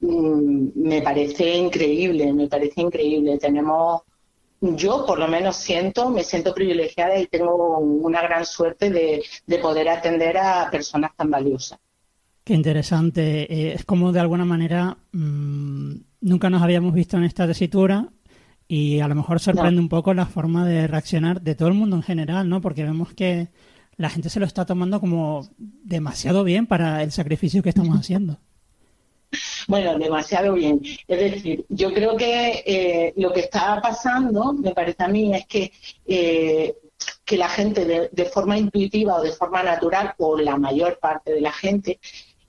[0.00, 3.38] mm, me parece increíble, me parece increíble.
[3.38, 4.02] Tenemos,
[4.60, 9.58] yo por lo menos siento, me siento privilegiada y tengo una gran suerte de, de
[9.58, 11.78] poder atender a personas tan valiosas.
[12.44, 13.52] Qué interesante.
[13.52, 18.08] Eh, es como de alguna manera mm, nunca nos habíamos visto en esta tesitura
[18.68, 19.82] y a lo mejor sorprende No.
[19.82, 22.60] un poco la forma de reaccionar de todo el mundo en general, ¿no?
[22.60, 23.48] Porque vemos que
[23.96, 28.38] la gente se lo está tomando como demasiado bien para el sacrificio que estamos haciendo.
[29.66, 30.80] Bueno, demasiado bien.
[31.08, 35.46] Es decir, yo creo que eh, lo que está pasando, me parece a mí, es
[35.46, 35.72] que,
[36.06, 36.76] eh,
[37.24, 41.32] que la gente de, de forma intuitiva o de forma natural, o la mayor parte
[41.32, 41.98] de la gente,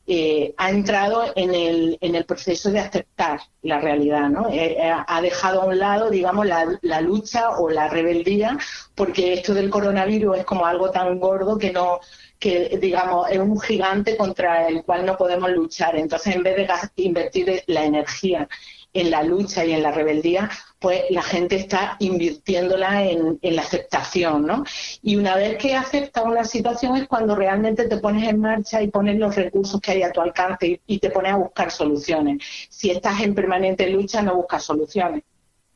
[0.10, 4.47] eh, ha entrado en el, en el proceso de aceptar la realidad, ¿no?
[4.49, 8.58] Eh, eh, ha dejado a un lado, digamos, la, lucha o la rebeldía,
[8.95, 11.99] porque esto del coronavirus es como algo tan gordo que no
[12.39, 15.97] que digamos es un gigante contra el cual no podemos luchar.
[15.97, 18.47] Entonces, en vez de invertir la energía
[18.94, 24.46] en la lucha y en la rebeldía, pues la gente está invirtiéndola en, la aceptación,
[24.46, 24.64] ¿no?
[25.02, 28.90] Y una vez que aceptas una situación es cuando realmente te pones en marcha y
[28.90, 32.44] pones los recursos que hay a tu alcance y, y te pones a buscar soluciones.
[32.70, 35.24] Si estás en permanente lucha, no buscas soluciones.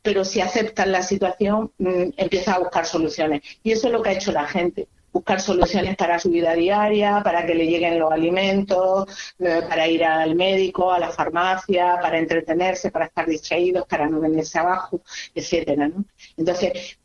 [0.01, 3.41] Pero si aceptas la situación, mm, empiezas a buscar soluciones.
[3.63, 7.21] Y eso es lo que ha hecho la gente buscar soluciones para su vida diaria,
[7.23, 12.17] para que le lleguen los alimentos, eh, para ir al médico, a la farmacia, para
[12.17, 15.01] entretenerse, para estar distraídos, para no venirse abajo,
[15.35, 16.05] etcétera, ¿no?
[16.37, 16.97] Entonces,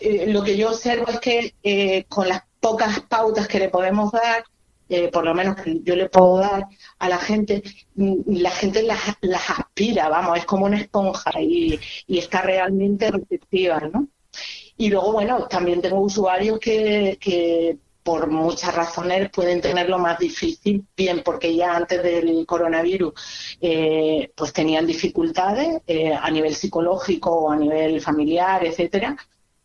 [0.00, 4.12] eh, lo que yo observo es que eh, con las pocas pautas que le podemos
[4.12, 4.44] dar,
[4.88, 6.66] eh, por lo menos que yo le puedo dar
[6.98, 7.62] a la gente,
[7.94, 13.10] mm, la gente las, las aspira, vamos, es como una esponja y, y está realmente
[13.10, 14.08] receptiva, ¿no?
[14.78, 17.76] Y luego, bueno, también tengo usuarios que, que
[18.08, 23.12] por muchas razones pueden tenerlo más difícil, bien porque ya antes del coronavirus
[23.60, 29.14] eh, pues tenían dificultades eh, a nivel psicológico o a nivel familiar, etcétera.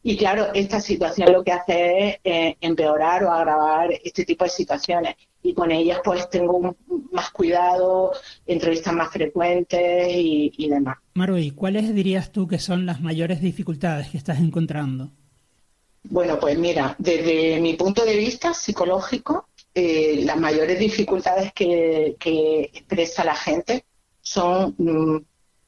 [0.02, 4.50] Y claro, esta situación lo que hace es eh, empeorar o agravar este tipo de
[4.50, 5.16] situaciones.
[5.44, 6.78] Y con ellas pues tengo un-
[7.12, 8.12] más cuidado,
[8.48, 10.98] entrevistas más frecuentes y, y demás.
[11.14, 15.12] Maru, ¿y cuáles dirías tú que son las mayores dificultades que estás encontrando?
[16.10, 22.64] Bueno, pues mira, desde mi punto de vista psicológico, eh, las mayores dificultades que, que
[22.74, 23.86] expresa la gente
[24.22, 25.18] son mm,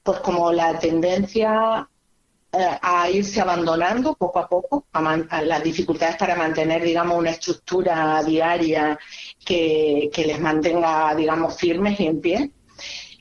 [0.04, 1.90] pues como la tendencia
[2.82, 7.32] a irse abandonando poco a poco, a man- a las dificultades para mantener, digamos, una
[7.32, 8.98] estructura diaria
[9.46, 12.52] que, que les mantenga, digamos, firmes y en pie,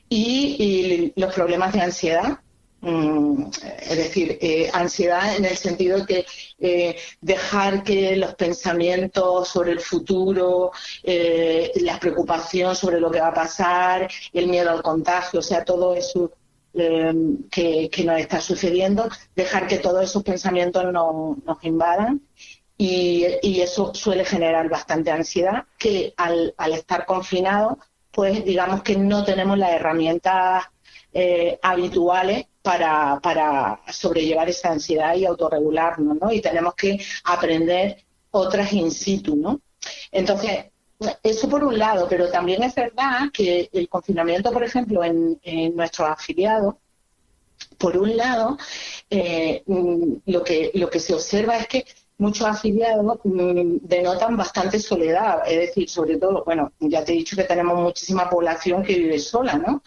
[0.09, 2.39] y, y los problemas de ansiedad.
[2.81, 3.45] Mm,
[3.89, 6.25] es decir, eh, ansiedad en el sentido de que
[6.59, 10.71] eh, dejar que los pensamientos sobre el futuro,
[11.01, 15.65] eh, la preocupación sobre lo que va a pasar, el miedo al contagio, o sea,
[15.65, 16.31] todo eso
[16.77, 17.13] eh,
[17.51, 22.21] que, nos está sucediendo, dejar que todos esos pensamientos no- nos invadan
[22.77, 23.25] y,
[23.61, 27.77] eso suele generar bastante ansiedad que al, al estar confinados,
[28.11, 30.65] pues digamos que no tenemos las herramientas
[31.13, 36.31] eh, habituales para, para sobrellevar esa ansiedad y autorregularnos, ¿no?
[36.31, 39.61] Y tenemos que aprender otras in situ, ¿no?
[40.11, 40.65] Entonces,
[41.23, 45.75] eso por un lado, pero también es verdad que el confinamiento, por ejemplo, en, en
[45.75, 46.75] nuestros afiliados,
[47.77, 48.57] por un lado,
[49.09, 51.85] eh, mm, lo, que, lo que se observa es que
[52.17, 57.43] muchos afiliados denotan bastante soledad, es decir, sobre todo, bueno, ya te he dicho que
[57.43, 59.83] tenemos muchísima población que vive sola, ¿no?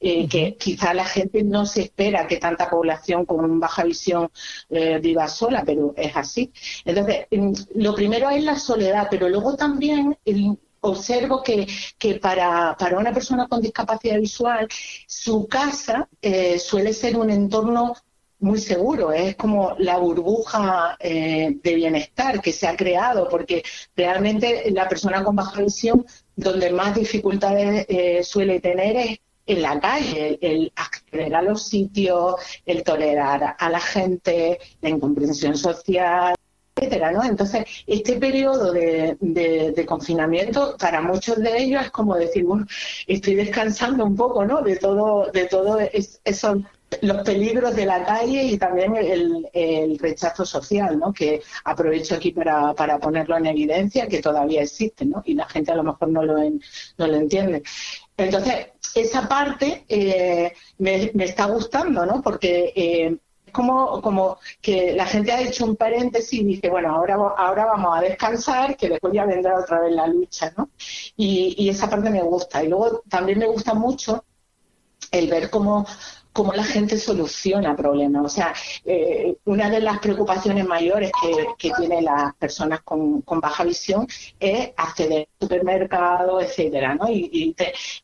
[0.00, 4.30] Eh, Que quizá la gente no se espera que tanta población con baja visión
[4.70, 6.52] eh, viva sola, pero es así.
[6.84, 11.66] Entonces, mm, lo primero es la soledad, pero luego también el- observo que,
[11.98, 14.68] que para, para una persona con discapacidad visual,
[15.08, 17.94] su casa eh, suele ser un entorno
[18.40, 23.62] muy seguro, es como la burbuja eh, de bienestar que se ha creado, porque
[23.96, 29.80] realmente la persona con baja visión, donde más dificultades eh, suele tener es en la
[29.80, 32.34] calle, el acceder a los sitios,
[32.66, 36.34] el tolerar a la gente, la incomprensión social,
[36.76, 37.24] etcétera, ¿no?
[37.24, 42.66] Entonces, este periodo de confinamiento para muchos de ellos es como decir, bueno,
[43.06, 44.60] estoy descansando un poco, ¿no?
[44.62, 46.58] De todo, de todo es- esos
[47.02, 51.12] los peligros de la calle y también el, rechazo social, ¿no?
[51.12, 55.22] Que aprovecho aquí para, para ponerlo en evidencia, que todavía existe, ¿no?
[55.24, 56.60] Y la gente a lo mejor no lo, en-
[56.96, 57.62] no lo entiende.
[58.16, 62.22] Entonces, esa parte eh, me, me está gustando, ¿no?
[62.22, 63.16] Porque eh,
[63.46, 67.64] es como, como que la gente ha hecho un paréntesis y dice, bueno, ahora, ahora
[67.66, 70.70] vamos a descansar, que después ya vendrá otra vez la lucha, ¿no?
[71.16, 72.62] Y, y esa parte me gusta.
[72.62, 74.24] Y luego también me gusta mucho
[75.10, 75.86] el ver cómo,
[76.38, 78.24] cómo la gente soluciona problemas.
[78.24, 83.64] O sea, eh, una de las preocupaciones mayores que, que tienen las personas con, baja
[83.64, 84.06] visión
[84.38, 87.08] es acceder al supermercado, etcétera, ¿no?
[87.08, 87.56] Y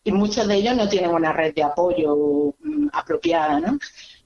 [0.06, 3.78] muchos de ellos no tienen una red de apoyo mm, apropiada, ¿no?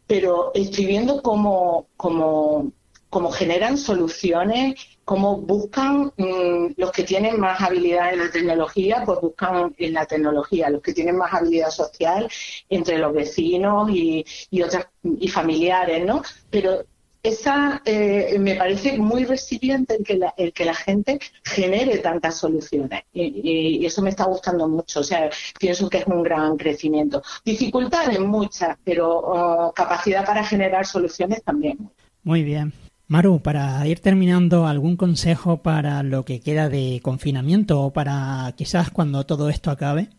[0.06, 2.72] Pero estoy viendo cómo, cómo,
[3.10, 9.18] cómo generan soluciones, cómo buscan mm, los que tienen más habilidad en la tecnología, pues
[9.22, 12.28] buscan en la tecnología, los que tienen más habilidad social
[12.68, 16.22] entre los vecinos y, y otras y familiares, ¿no?
[16.50, 16.84] Pero
[17.22, 22.36] esa eh, me parece muy resiliente el que, la, el que la gente genere tantas
[22.36, 25.00] soluciones y, eso me está gustando mucho.
[25.00, 27.22] O sea, pienso que es un gran crecimiento.
[27.46, 31.90] Dificultades muchas, pero oh, capacidad para generar soluciones también.
[32.24, 32.74] Muy bien.
[33.10, 38.90] Maru, para ir terminando, ¿algún consejo para lo que queda de confinamiento o para quizás
[38.90, 40.10] cuando todo esto acabe?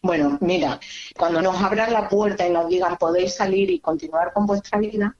[0.00, 0.80] Bueno, mira,
[1.18, 5.14] cuando nos abran la puerta y nos digan podéis salir y continuar con vuestra vida,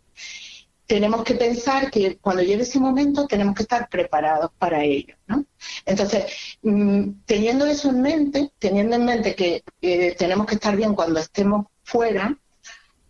[0.87, 5.45] tenemos que pensar que cuando llegue ese momento tenemos que estar preparados para ello, ¿no?
[5.85, 10.95] Entonces, mm, teniendo eso en mente, teniendo en mente que eh, tenemos que estar bien
[10.95, 12.39] cuando estemos fuera,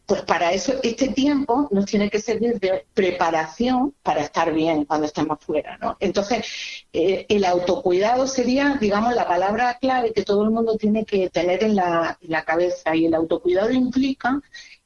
[0.07, 5.07] pues para eso este tiempo nos tiene que servir de preparación para estar bien cuando
[5.07, 5.97] estemos fuera, ¿no?
[5.99, 6.47] Entonces,
[6.93, 11.65] eh, el autocuidado sería, digamos, la palabra clave que todo el mundo tiene que tener
[11.65, 14.41] en la, en la cabeza y el autocuidado implica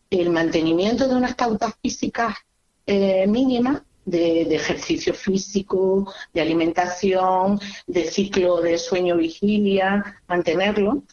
[0.09, 2.35] el mantenimiento de unas pautas físicas
[2.87, 11.05] eh, mínimas de, de, ejercicio físico, de alimentación, de ciclo de sueño-vigilia, mantenerlo.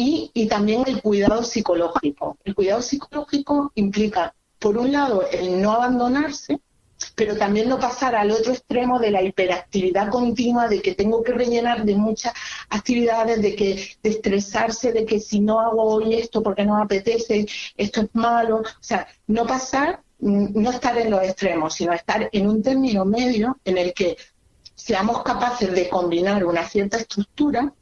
[0.00, 2.38] Y, y, también el cuidado psicológico.
[2.44, 6.60] El cuidado psicológico implica, por un lado, el no abandonarse,
[7.16, 11.32] pero también no pasar al otro extremo de la hiperactividad continua, de que tengo que
[11.32, 12.32] rellenar de muchas
[12.68, 16.84] actividades, de que de estresarse, de que si no hago hoy esto porque no me
[16.84, 18.58] apetece, esto es malo.
[18.58, 23.04] O sea, no pasar, mm, no estar en los extremos, sino estar en un término
[23.04, 24.16] medio en el que
[24.76, 27.74] seamos capaces de combinar una cierta estructura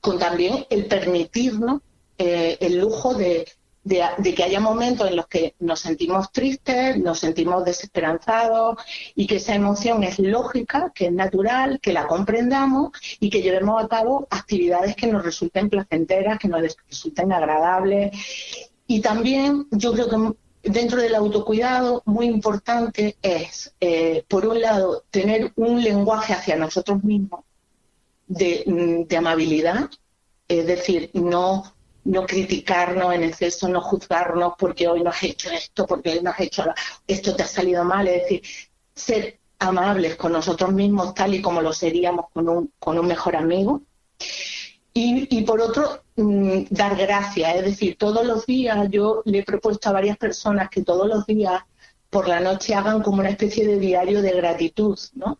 [0.00, 1.80] con también el permitirnos
[2.18, 3.46] eh, el lujo de,
[3.84, 8.78] que haya momentos en los que nos sentimos tristes, nos sentimos desesperanzados
[9.16, 13.82] y que esa emoción es lógica, que es natural, que la comprendamos y que llevemos
[13.82, 18.12] a cabo actividades que nos resulten placenteras, que nos resulten agradables.
[18.86, 25.02] Y también yo creo que dentro del autocuidado muy importante es, eh, por un lado,
[25.10, 27.40] tener un lenguaje hacia nosotros mismos
[28.32, 29.90] de, de amabilidad,
[30.48, 31.74] es decir, no
[32.04, 36.30] no criticarnos en exceso, no juzgarnos porque hoy no has hecho esto, porque hoy no
[36.30, 36.64] has hecho
[37.06, 38.42] esto te ha salido mal, es decir,
[38.94, 43.36] ser amables con nosotros mismos tal y como lo seríamos con un, con un mejor
[43.36, 43.82] amigo.
[44.94, 49.44] Y, y por otro, mmm, dar gracias, es decir, todos los días yo le he
[49.44, 51.62] propuesto a varias personas que todos los días
[52.10, 55.38] por la noche hagan como una especie de diario de gratitud, ¿no?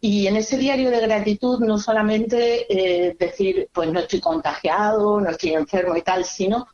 [0.00, 5.30] Y en ese diario de gratitud no solamente eh, decir, pues no estoy contagiado, no
[5.30, 6.68] estoy enfermo y tal, sino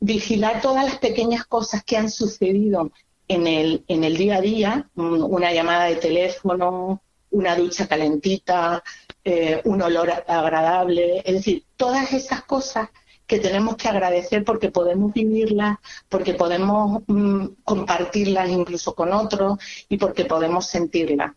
[0.00, 2.90] vigilar todas las pequeñas cosas que han sucedido
[3.28, 8.82] en el, en el día a día, una llamada de teléfono, una ducha calentita,
[9.24, 12.90] eh, un olor agradable, es decir, todas esas cosas
[13.26, 19.58] que tenemos que agradecer porque podemos vivirlas, porque podemos mm, compartirlas incluso con otros
[19.88, 21.32] y porque podemos sentirlas.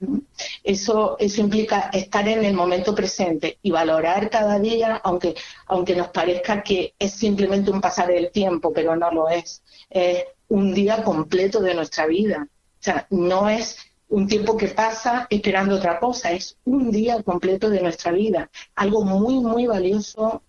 [0.64, 5.36] Eso, eso implica estar en el momento presente y valorar cada día, aunque,
[5.68, 9.64] aunque nos parezca que es simplemente un pasar del tiempo, pero no lo es.
[9.90, 12.48] Es un día completo de nuestra vida.
[12.50, 13.78] O sea, no es
[14.10, 19.04] un tiempo que pasa esperando otra cosa, es un día completo de nuestra vida, algo
[19.04, 20.44] muy, muy valioso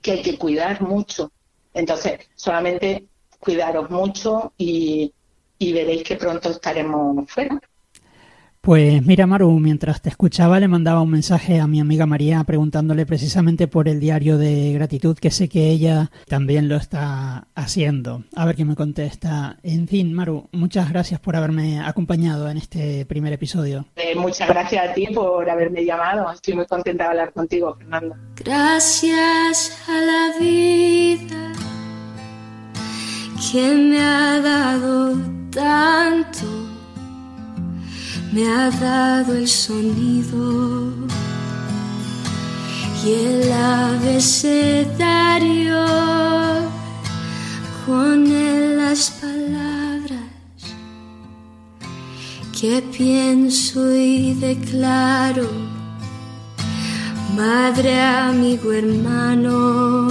[0.00, 1.32] que hay que cuidar mucho.
[1.74, 3.06] Entonces, solamente
[3.38, 5.12] cuidaros mucho y,
[5.58, 7.60] y veréis que pronto estaremos fuera.
[8.66, 13.06] Pues mira, Maru, mientras te escuchaba le mandaba un mensaje a mi amiga María preguntándole
[13.06, 18.24] precisamente por el diario de gratitud, que sé que ella también lo está haciendo.
[18.34, 19.56] A ver qué me contesta.
[19.62, 23.86] En fin, Maru, muchas gracias por haberme acompañado en este primer episodio.
[23.94, 26.28] Eh, muchas gracias a ti por haberme llamado.
[26.32, 28.16] Estoy muy contenta de hablar contigo, Fernando.
[28.34, 31.52] Gracias a la vida
[33.52, 35.14] que me ha dado
[35.52, 36.75] tanto
[38.32, 40.92] me ha dado el sonido
[43.04, 45.06] y el abecedario
[47.86, 50.20] con él las palabras
[52.58, 55.48] que pienso y declaro.
[57.36, 60.08] Madre amigo hermano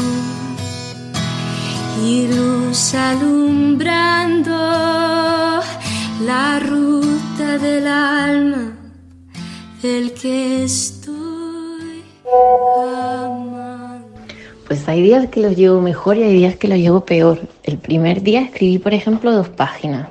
[2.06, 4.52] y luz alumbrando
[6.24, 7.15] la ruta
[7.60, 8.78] del alma
[9.82, 14.08] del que estoy amando.
[14.68, 17.40] Pues hay días que los llevo mejor y hay días que los llevo peor.
[17.64, 20.10] El primer día escribí, por ejemplo, dos páginas.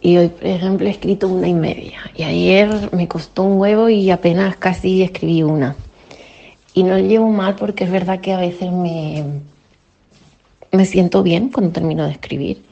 [0.00, 1.98] Y hoy, por ejemplo, he escrito una y media.
[2.16, 5.74] Y ayer me costó un huevo y apenas casi escribí una.
[6.72, 9.24] Y no lo llevo mal porque es verdad que a veces me,
[10.72, 12.62] me siento bien cuando termino de escribir.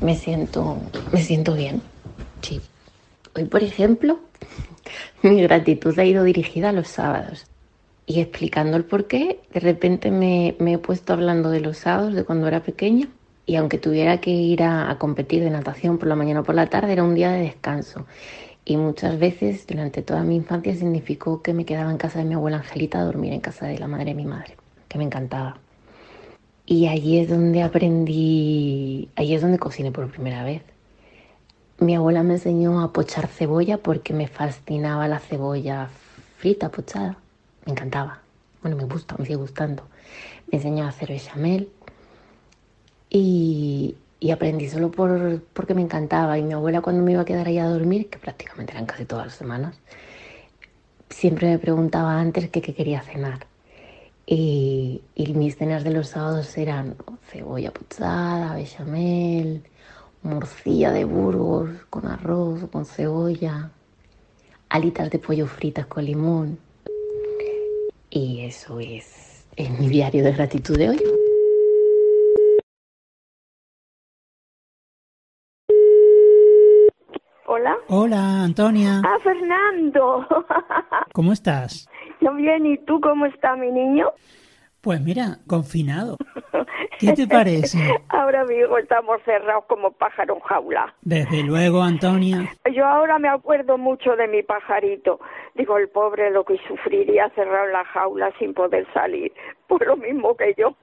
[0.00, 0.78] Me siento,
[1.12, 1.80] me siento bien
[2.46, 2.60] noche.
[3.36, 4.18] Hoy, por ejemplo,
[5.22, 7.46] mi gratitud ha ido dirigida a los sábados.
[8.06, 12.24] Y explicando el por qué, de repente me, he puesto hablando de los sábados de
[12.24, 13.08] cuando era pequeña.
[13.44, 16.54] Y aunque tuviera que ir a, a competir de natación por la mañana o por
[16.54, 18.06] la tarde, era un día de descanso.
[18.64, 22.34] Y muchas veces durante toda mi infancia significó que me quedaba en casa de mi
[22.34, 24.56] abuela Angelita a dormir en casa de la madre de mi madre,
[24.88, 25.58] que me encantaba.
[26.64, 30.62] Y allí es donde aprendí, allí es donde cociné por primera vez.
[31.78, 35.88] Mi abuela me enseñó a pochar cebolla porque me fascinaba la cebolla
[36.38, 37.18] frita, pochada.
[37.66, 38.20] Me encantaba.
[38.62, 39.82] Bueno, me gusta, me sigue gustando.
[40.50, 41.68] Me enseñó a hacer bechamel.
[43.10, 46.38] Y, y aprendí solo por, porque me encantaba.
[46.38, 49.04] Y mi abuela cuando me iba a quedar ahí a dormir, que prácticamente eran casi
[49.04, 49.78] todas las semanas,
[51.10, 53.46] siempre me preguntaba antes que qué quería cenar.
[54.26, 56.96] Y, y mis cenas de los sábados eran
[57.30, 59.62] cebolla pochada, bechamel,
[60.26, 63.70] morcilla de Burgos con arroz, con cebolla,
[64.68, 66.58] alitas de pollo fritas con limón.
[68.10, 71.02] Y eso es, es mi diario de gratitud de hoy.
[77.46, 77.76] Hola.
[77.88, 79.02] Hola, Antonia.
[79.04, 80.26] Ah, Fernando.
[81.12, 81.88] ¿Cómo estás?
[82.20, 84.12] Yo bien, ¿y tú cómo está mi niño?
[84.80, 86.16] Pues mira, confinado.
[86.98, 87.78] ¿Qué te parece?
[88.08, 90.94] Ahora mismo estamos cerrados como pájaro en jaula.
[91.02, 92.50] Desde luego, Antonia.
[92.72, 95.20] Yo ahora me acuerdo mucho de mi pajarito.
[95.54, 99.32] Digo, el pobre lo que sufriría cerrado en la jaula sin poder salir.
[99.68, 100.76] Pues lo mismo que yo.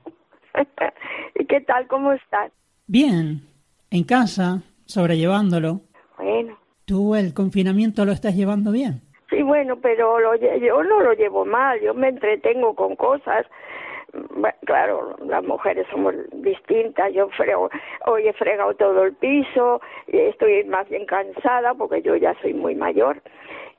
[1.36, 1.88] ¿Y qué tal?
[1.88, 2.52] ¿Cómo estás?
[2.86, 3.48] Bien,
[3.92, 5.80] en casa, sobrellevándolo.
[6.18, 6.58] Bueno.
[6.84, 9.02] ¿Tú el confinamiento lo estás llevando bien?
[9.30, 11.80] Sí, bueno, pero lo, yo no lo llevo mal.
[11.80, 13.46] Yo me entretengo con cosas.
[14.14, 17.12] Bueno, claro, las mujeres somos distintas.
[17.14, 17.70] Yo frego,
[18.06, 22.54] hoy he fregado todo el piso y estoy más bien cansada porque yo ya soy
[22.54, 23.22] muy mayor.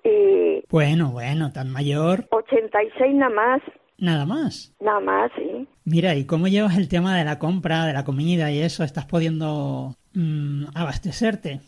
[0.02, 2.24] Y Bueno, bueno, tan mayor.
[2.30, 3.62] 86 nada más,
[3.96, 4.74] Nada más.
[4.80, 5.68] nada más, sí.
[5.84, 8.82] Mira, ¿y cómo llevas el tema de la compra, de la comida y eso?
[8.82, 11.60] ¿Estás pudiendo mm, abastecerte?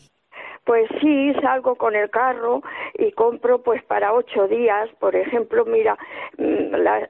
[0.65, 2.61] Pues sí, salgo con el carro
[2.99, 4.89] y compro pues para ocho días.
[4.99, 5.97] Por ejemplo, mira,
[6.37, 7.09] mm, la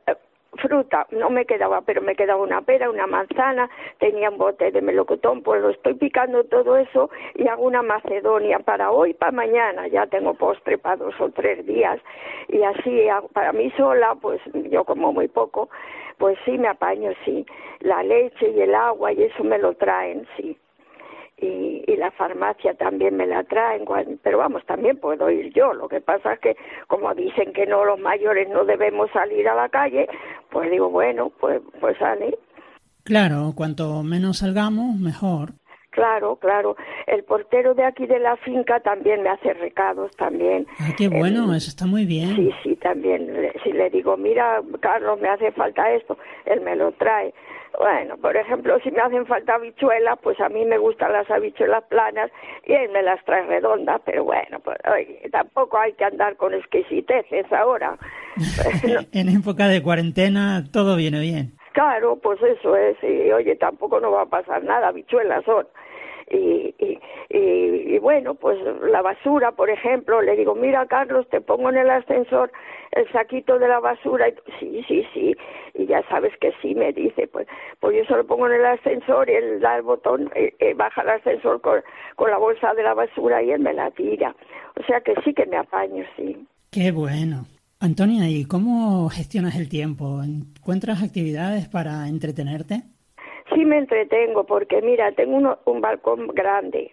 [0.58, 4.82] fruta no me quedaba, pero me quedaba una pera, una manzana, tenía un bote de
[4.82, 9.88] melocotón, pues lo estoy picando todo eso y hago una macedonia para hoy, para mañana.
[9.88, 12.00] Ya tengo postre para dos o tres días
[12.50, 15.70] y así hago- para mí sola, pues yo como muy poco,
[16.18, 17.46] pues sí me apaño, sí.
[17.80, 20.58] La leche y el agua y eso me lo traen, sí
[21.38, 23.86] y, y la farmacia también me la traen,
[24.24, 25.74] pero vamos, también puedo ir yo.
[25.74, 26.58] Lo que pasa es que,
[26.88, 30.08] como dicen que no, los mayores no debemos salir a la calle,
[30.50, 32.38] pues digo, bueno, pues, pues sale.
[33.04, 35.52] Claro, cuanto menos salgamos, mejor.
[35.92, 36.76] Claro, claro.
[37.08, 40.68] El portero de aquí de la finca también me hace recados también.
[40.80, 42.36] Ah, qué bueno, eso está muy bien.
[42.36, 43.28] Sí, sí, también.
[43.64, 46.16] Si le digo, mira, Carlos, me hace falta esto,
[46.46, 47.34] él me lo trae.
[47.78, 51.84] Bueno, por ejemplo, si me hacen falta habichuelas, pues a mí me gustan las habichuelas
[51.84, 52.32] planas
[52.66, 56.54] y él me las trae redondas, pero bueno, pues oye, tampoco hay que andar con
[56.54, 57.98] exquisiteces ahora.
[58.88, 61.54] No, en época de cuarentena todo viene bien.
[61.74, 65.68] Claro, pues eso es, y oye, tampoco no va a pasar nada, habichuelas son.
[66.30, 67.00] Y, y,
[67.30, 68.58] y, y bueno, pues
[68.92, 72.52] la basura, por ejemplo, le digo, mira Carlos, te pongo en el ascensor
[72.92, 75.36] el saquito de la basura, y sí, sí, sí,
[75.74, 77.48] y ya sabes que sí, me dice, pues,
[77.80, 80.74] pues yo se lo pongo en el ascensor y él da el botón, eh, eh,
[80.74, 81.82] baja el ascensor con,
[82.16, 84.36] con la bolsa de la basura y él me la tira.
[84.80, 86.48] O sea que sí que me apaño, sí.
[86.72, 87.46] Qué bueno.
[87.80, 90.22] Antonia, ¿y cómo gestionas el tiempo?
[90.24, 92.84] ¿Encuentras actividades para entretenerte?
[93.58, 96.92] Sí me entretengo porque mira, tengo uno- un balcón grande,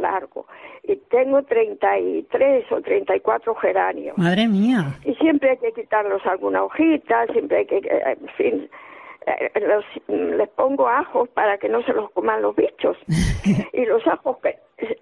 [0.00, 0.46] largo,
[0.82, 4.16] y tengo 33 o 34 geranios.
[4.16, 4.96] Madre mía.
[5.04, 8.70] Y siempre hay que quitarlos alguna hojita, siempre hay que, eh, en fin,
[9.60, 10.08] los-
[10.38, 12.96] les pongo ajos para que no se los coman los bichos.
[13.72, 14.38] y los ajos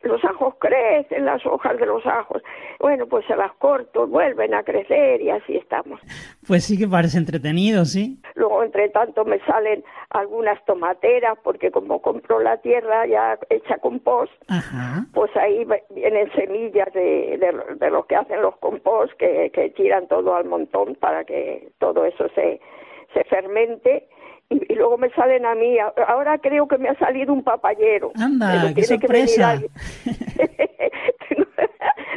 [0.03, 2.43] los ajos crecen, las hojas de los ajos.
[2.79, 5.99] Bueno, pues se las corto, vuelven a crecer y así estamos.
[6.47, 8.18] Pues sí que parece entretenido, ¿sí?
[8.35, 14.33] Luego, entre tanto, me salen algunas tomateras, porque como compro la tierra ya hecha compost,
[14.49, 15.07] Ajá.
[15.14, 20.07] pues ahí vienen semillas de, de, de lo que hacen los compost, que, que tiran
[20.09, 22.61] todo al montón para que todo eso se,
[23.15, 24.09] se fermente.
[24.51, 28.13] Y, y luego me salen a mí, ahora creo que me ha salido un papayero.
[28.17, 29.61] Anda, qué que sorpresa.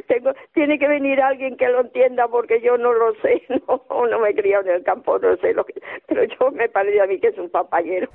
[0.07, 4.19] tengo- tiene que venir alguien que lo entienda porque yo no lo sé, no, no
[4.19, 5.73] me he criado en el campo, no sé lo que,
[6.07, 8.09] pero yo me parece a mí que es un papayero.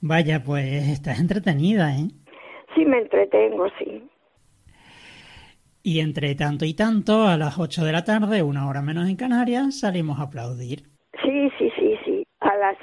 [0.00, 2.08] Vaya, pues estás entretenida, ¿eh?
[2.74, 4.08] Sí me entretengo, sí.
[5.82, 9.16] Y entre tanto y tanto, a las 8 de la tarde, una hora menos en
[9.16, 10.90] Canarias, salimos a aplaudir.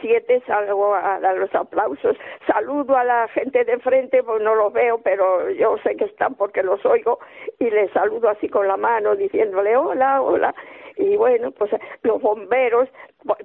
[0.04, 2.18] 7 salgo a dar los aplausos.
[2.46, 6.36] Saludo a la gente de frente, pues no los veo, pero yo sé que están
[6.36, 7.20] porque los oigo
[7.58, 10.54] y les saludo así con la mano diciéndole hola, hola.
[10.98, 11.72] Y bueno, pues
[12.04, 12.90] los bomberos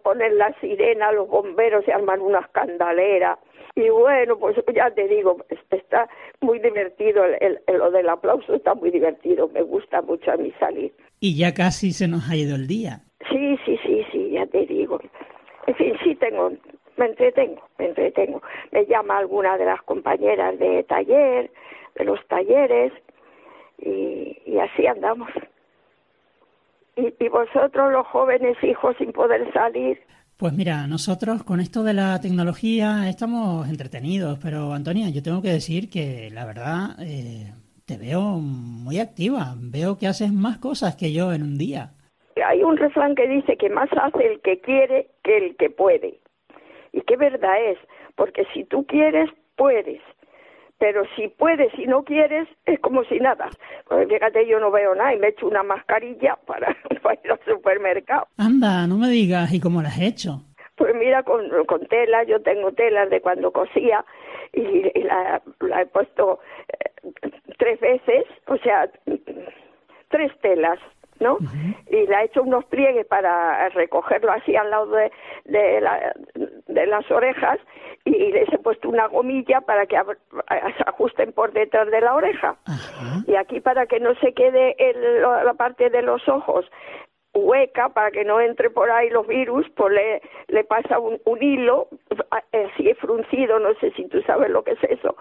[0.02, 3.38] ponen la sirena, los bomberos se arman unas candaleras.
[3.76, 5.36] Y bueno, pues ya te digo,
[5.70, 6.08] está
[6.40, 10.52] muy divertido, el, el, lo del aplauso está muy divertido, me gusta mucho a mí
[10.58, 10.92] salir.
[11.20, 13.02] Y ya casi se nos ha ido el día.
[13.30, 15.00] Sí, sí, sí, sí, ya te digo.
[15.68, 16.50] En fin, sí tengo,
[16.96, 18.40] me entretengo, me entretengo.
[18.72, 21.50] Me llama alguna de las compañeras de taller,
[21.94, 22.90] de los talleres,
[23.76, 25.28] y, así andamos.
[26.96, 30.00] Y, y vosotros, los jóvenes hijos, sin poder salir,
[30.38, 35.50] pues mira, nosotros con esto de la tecnología estamos entretenidos, pero Antonia, yo tengo que
[35.50, 37.52] decir que la verdad eh,
[37.84, 41.92] te veo muy activa, veo que haces más cosas que yo en un día.
[42.44, 46.18] Hay un refrán que dice que más hace el que quiere que el que puede.
[46.92, 47.78] Y qué verdad es,
[48.16, 50.00] porque si tú quieres, puedes.
[50.78, 53.50] Pero si puedes y no quieres, es como si nada.
[53.88, 57.40] Pues fíjate, yo no veo nada y me echo una mascarilla para, para ir al
[57.44, 58.28] supermercado.
[58.36, 60.42] Anda, no me digas, ¿y cómo lo has hecho?
[60.76, 64.04] Pues mira, con, con tela, yo tengo telas de cuando cosía
[64.52, 67.08] y, y la, la, he puesto eh,
[67.58, 68.88] tres veces, o sea,
[70.08, 70.78] tres telas,
[71.20, 71.34] ¿no?
[71.34, 71.76] Uh -huh.
[71.90, 75.10] Y la he hecho unos pliegues para recogerlo así al lado de,
[75.44, 76.14] de, la,
[76.66, 77.58] de las orejas
[78.04, 82.56] y les he puesto una gomilla para que se ajusten por detrás de la oreja.
[82.66, 83.24] Uh -huh.
[83.28, 86.70] Y aquí para que no se quede el, la parte de los ojos
[87.34, 91.42] hueca para que no entre por ahí los virus, pues le, le pasa un, un
[91.42, 91.88] hilo
[92.30, 95.16] así fruncido, no sé si tú sabes lo que es eso,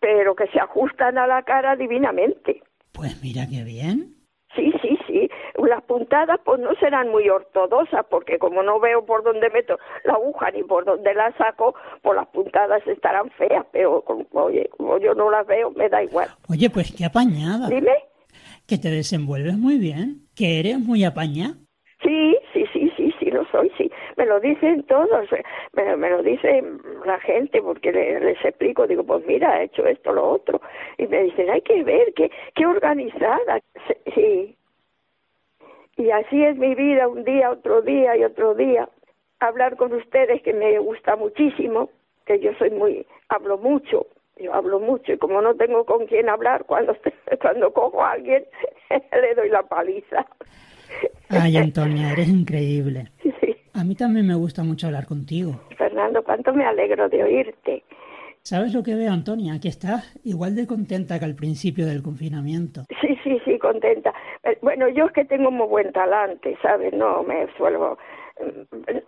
[0.00, 2.62] pero que se ajustan a la cara divinamente.
[2.92, 4.14] Pues mira qué bien.
[4.56, 4.98] Sí, sí.
[5.68, 10.14] Las puntadas pues no serán muy ortodoxas porque como no veo por dónde meto la
[10.14, 14.98] aguja ni por dónde la saco, pues las puntadas estarán feas, pero como, oye, como
[14.98, 16.28] yo no las veo, me da igual.
[16.48, 17.68] Oye, pues qué apañada.
[17.68, 17.94] Dime.
[18.66, 21.54] Que te desenvuelves muy bien, que eres muy apañada.
[22.02, 23.90] Sí, sí, sí, sí, sí, lo soy, sí.
[24.16, 25.28] Me lo dicen todos,
[25.74, 26.62] me, me lo dice
[27.04, 30.62] la gente porque les, les, explico, digo, pues mira, he hecho esto, lo otro.
[30.96, 33.60] Y me dicen, hay que ver, qué, qué organizada.
[34.14, 34.56] Sí.
[35.96, 38.88] Y así es mi vida, un día, otro día y otro día.
[39.40, 41.90] Hablar con ustedes, que me gusta muchísimo,
[42.26, 44.06] que yo soy muy, hablo mucho,
[44.38, 46.96] yo hablo mucho y como no tengo con quién hablar, cuando,
[47.40, 48.44] cuando cojo a alguien,
[49.12, 50.26] le doy la paliza.
[51.28, 53.08] Ay, Antonia, eres increíble.
[53.22, 53.56] Sí.
[53.74, 55.60] A mí también me gusta mucho hablar contigo.
[55.76, 57.84] Fernando, cuánto me alegro de oírte.
[58.42, 59.60] ¿Sabes lo que veo, Antonia?
[59.60, 62.82] Que estás igual de contenta que al principio del confinamiento.
[63.00, 64.12] Sí, sí, sí, contenta.
[64.44, 66.92] Eh, Bueno, yo es que tengo muy buen talante, ¿sabes?
[66.92, 67.98] No me suelo...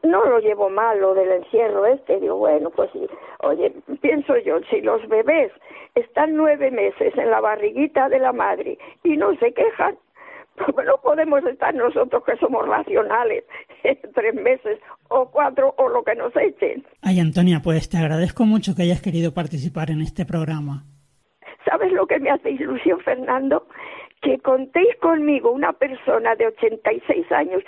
[0.03, 3.07] No lo llevo mal lo del encierro este, digo, bueno, pues sí.
[3.41, 3.73] Oye,
[4.03, 5.51] pienso yo, si los bebés
[5.95, 9.97] están nueve meses en la barriguita de la madre y no se quejan,
[10.87, 13.45] no podemos estar nosotros que somos racionales
[14.15, 14.79] tres meses
[15.09, 16.85] o cuatro o lo que nos echen.
[17.03, 20.85] Ay, Antonia, pues te agradezco mucho que hayas querido participar en este programa.
[21.65, 23.67] ¿Sabes lo que me hace ilusión, Fernando?
[24.21, 27.63] Que contéis conmigo una persona de 86 años,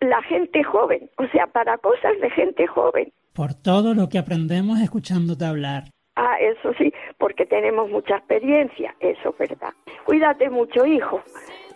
[0.00, 3.12] la gente joven, o sea, para cosas de gente joven.
[3.34, 5.84] Por todo lo que aprendemos escuchándote hablar.
[6.16, 9.72] Ah, eso sí, porque tenemos mucha experiencia, eso es verdad.
[10.04, 11.22] Cuídate mucho, hijo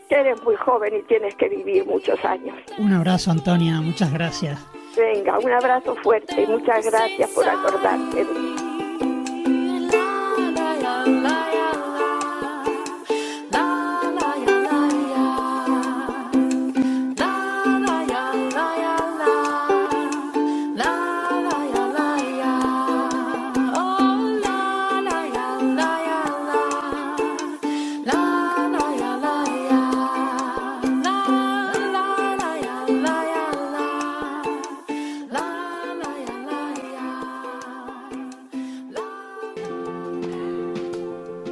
[0.09, 2.57] que eres muy joven y tienes que vivir muchos años.
[2.78, 4.59] Un abrazo, Antonia, muchas gracias.
[4.96, 8.73] Venga, un abrazo fuerte y muchas gracias por acordarte de mí.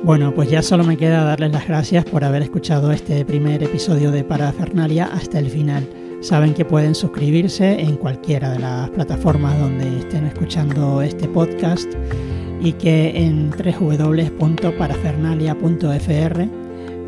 [0.05, 4.11] Bueno, pues ya solo me queda darles las gracias por haber escuchado este primer episodio
[4.11, 5.89] de Parafernalia hasta el final.
[6.21, 11.89] Saben que pueden suscribirse en cualquiera de las plataformas donde estén escuchando este podcast
[12.61, 16.49] y que en www.parafernalia.fr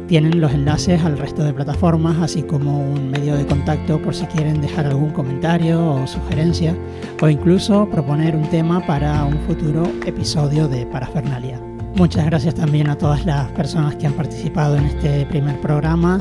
[0.06, 4.24] tienen los enlaces al resto de plataformas, así como un medio de contacto por si
[4.26, 6.76] quieren dejar algún comentario o sugerencia,
[7.20, 11.73] o incluso proponer un tema para un futuro episodio de Parafernalia.
[11.96, 16.18] Muchas gracias también a todas las personas que han participado en este primer programa.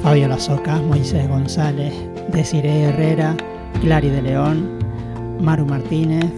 [0.00, 1.92] Fabio Lazoca, Moisés González,
[2.28, 3.34] Desiree Herrera,
[3.80, 4.78] Clary de León,
[5.40, 6.30] Maru Martínez,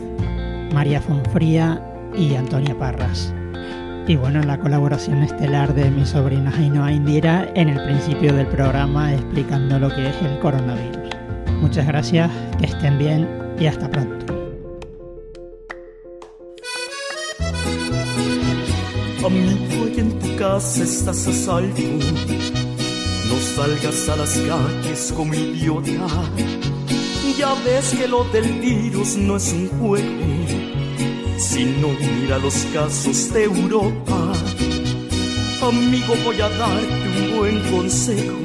[0.72, 1.82] María Fonfría
[2.16, 3.34] y Antonia Parras.
[4.06, 9.12] Y bueno, la colaboración estelar de mi sobrina Ainhoa Indira en el principio del programa
[9.12, 11.14] explicando lo que es el coronavirus.
[11.60, 13.28] Muchas gracias, que estén bien
[13.60, 14.37] y hasta pronto.
[20.58, 21.98] Estás a salvo.
[23.28, 25.92] No salgas a las calles como idiota.
[27.38, 30.04] Ya ves que lo del virus no es un juego.
[31.38, 34.32] Si no mira los casos de Europa.
[35.62, 38.36] Amigo, voy a darte un buen consejo.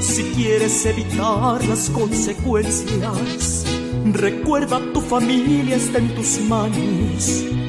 [0.00, 3.64] Si quieres evitar las consecuencias,
[4.12, 7.63] recuerda tu familia está en tus manos.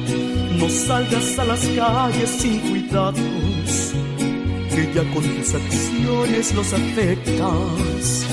[0.58, 3.92] No salgas a las calles sin cuidados,
[4.70, 8.26] que ya con tus acciones los afectas.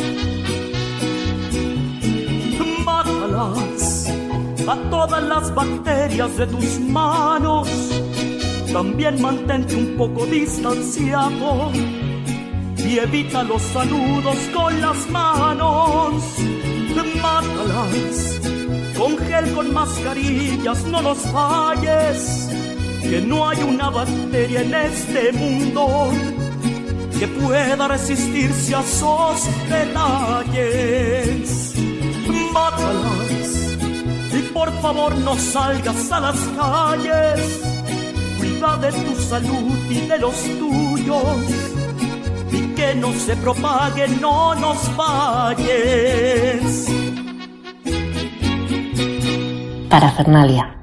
[2.86, 4.10] Mátalas
[4.68, 7.68] a todas las bacterias de tus manos.
[8.72, 11.72] También mantente un poco distanciado
[12.78, 16.24] y evita los saludos con las manos.
[17.22, 18.43] Mátalas
[19.34, 22.50] gel, con mascarillas, no los falles,
[23.02, 26.12] que no hay una bacteria en este mundo
[27.20, 29.38] que pueda resistirse a esos
[29.70, 31.74] detalles.
[32.54, 33.52] Mátalas
[34.38, 37.62] y por favor no salgas a las calles.
[38.38, 41.44] Cuida de tu salud y de los tuyos
[42.52, 47.03] y que no se propague, no nos falles.
[49.94, 50.83] Parafernalia.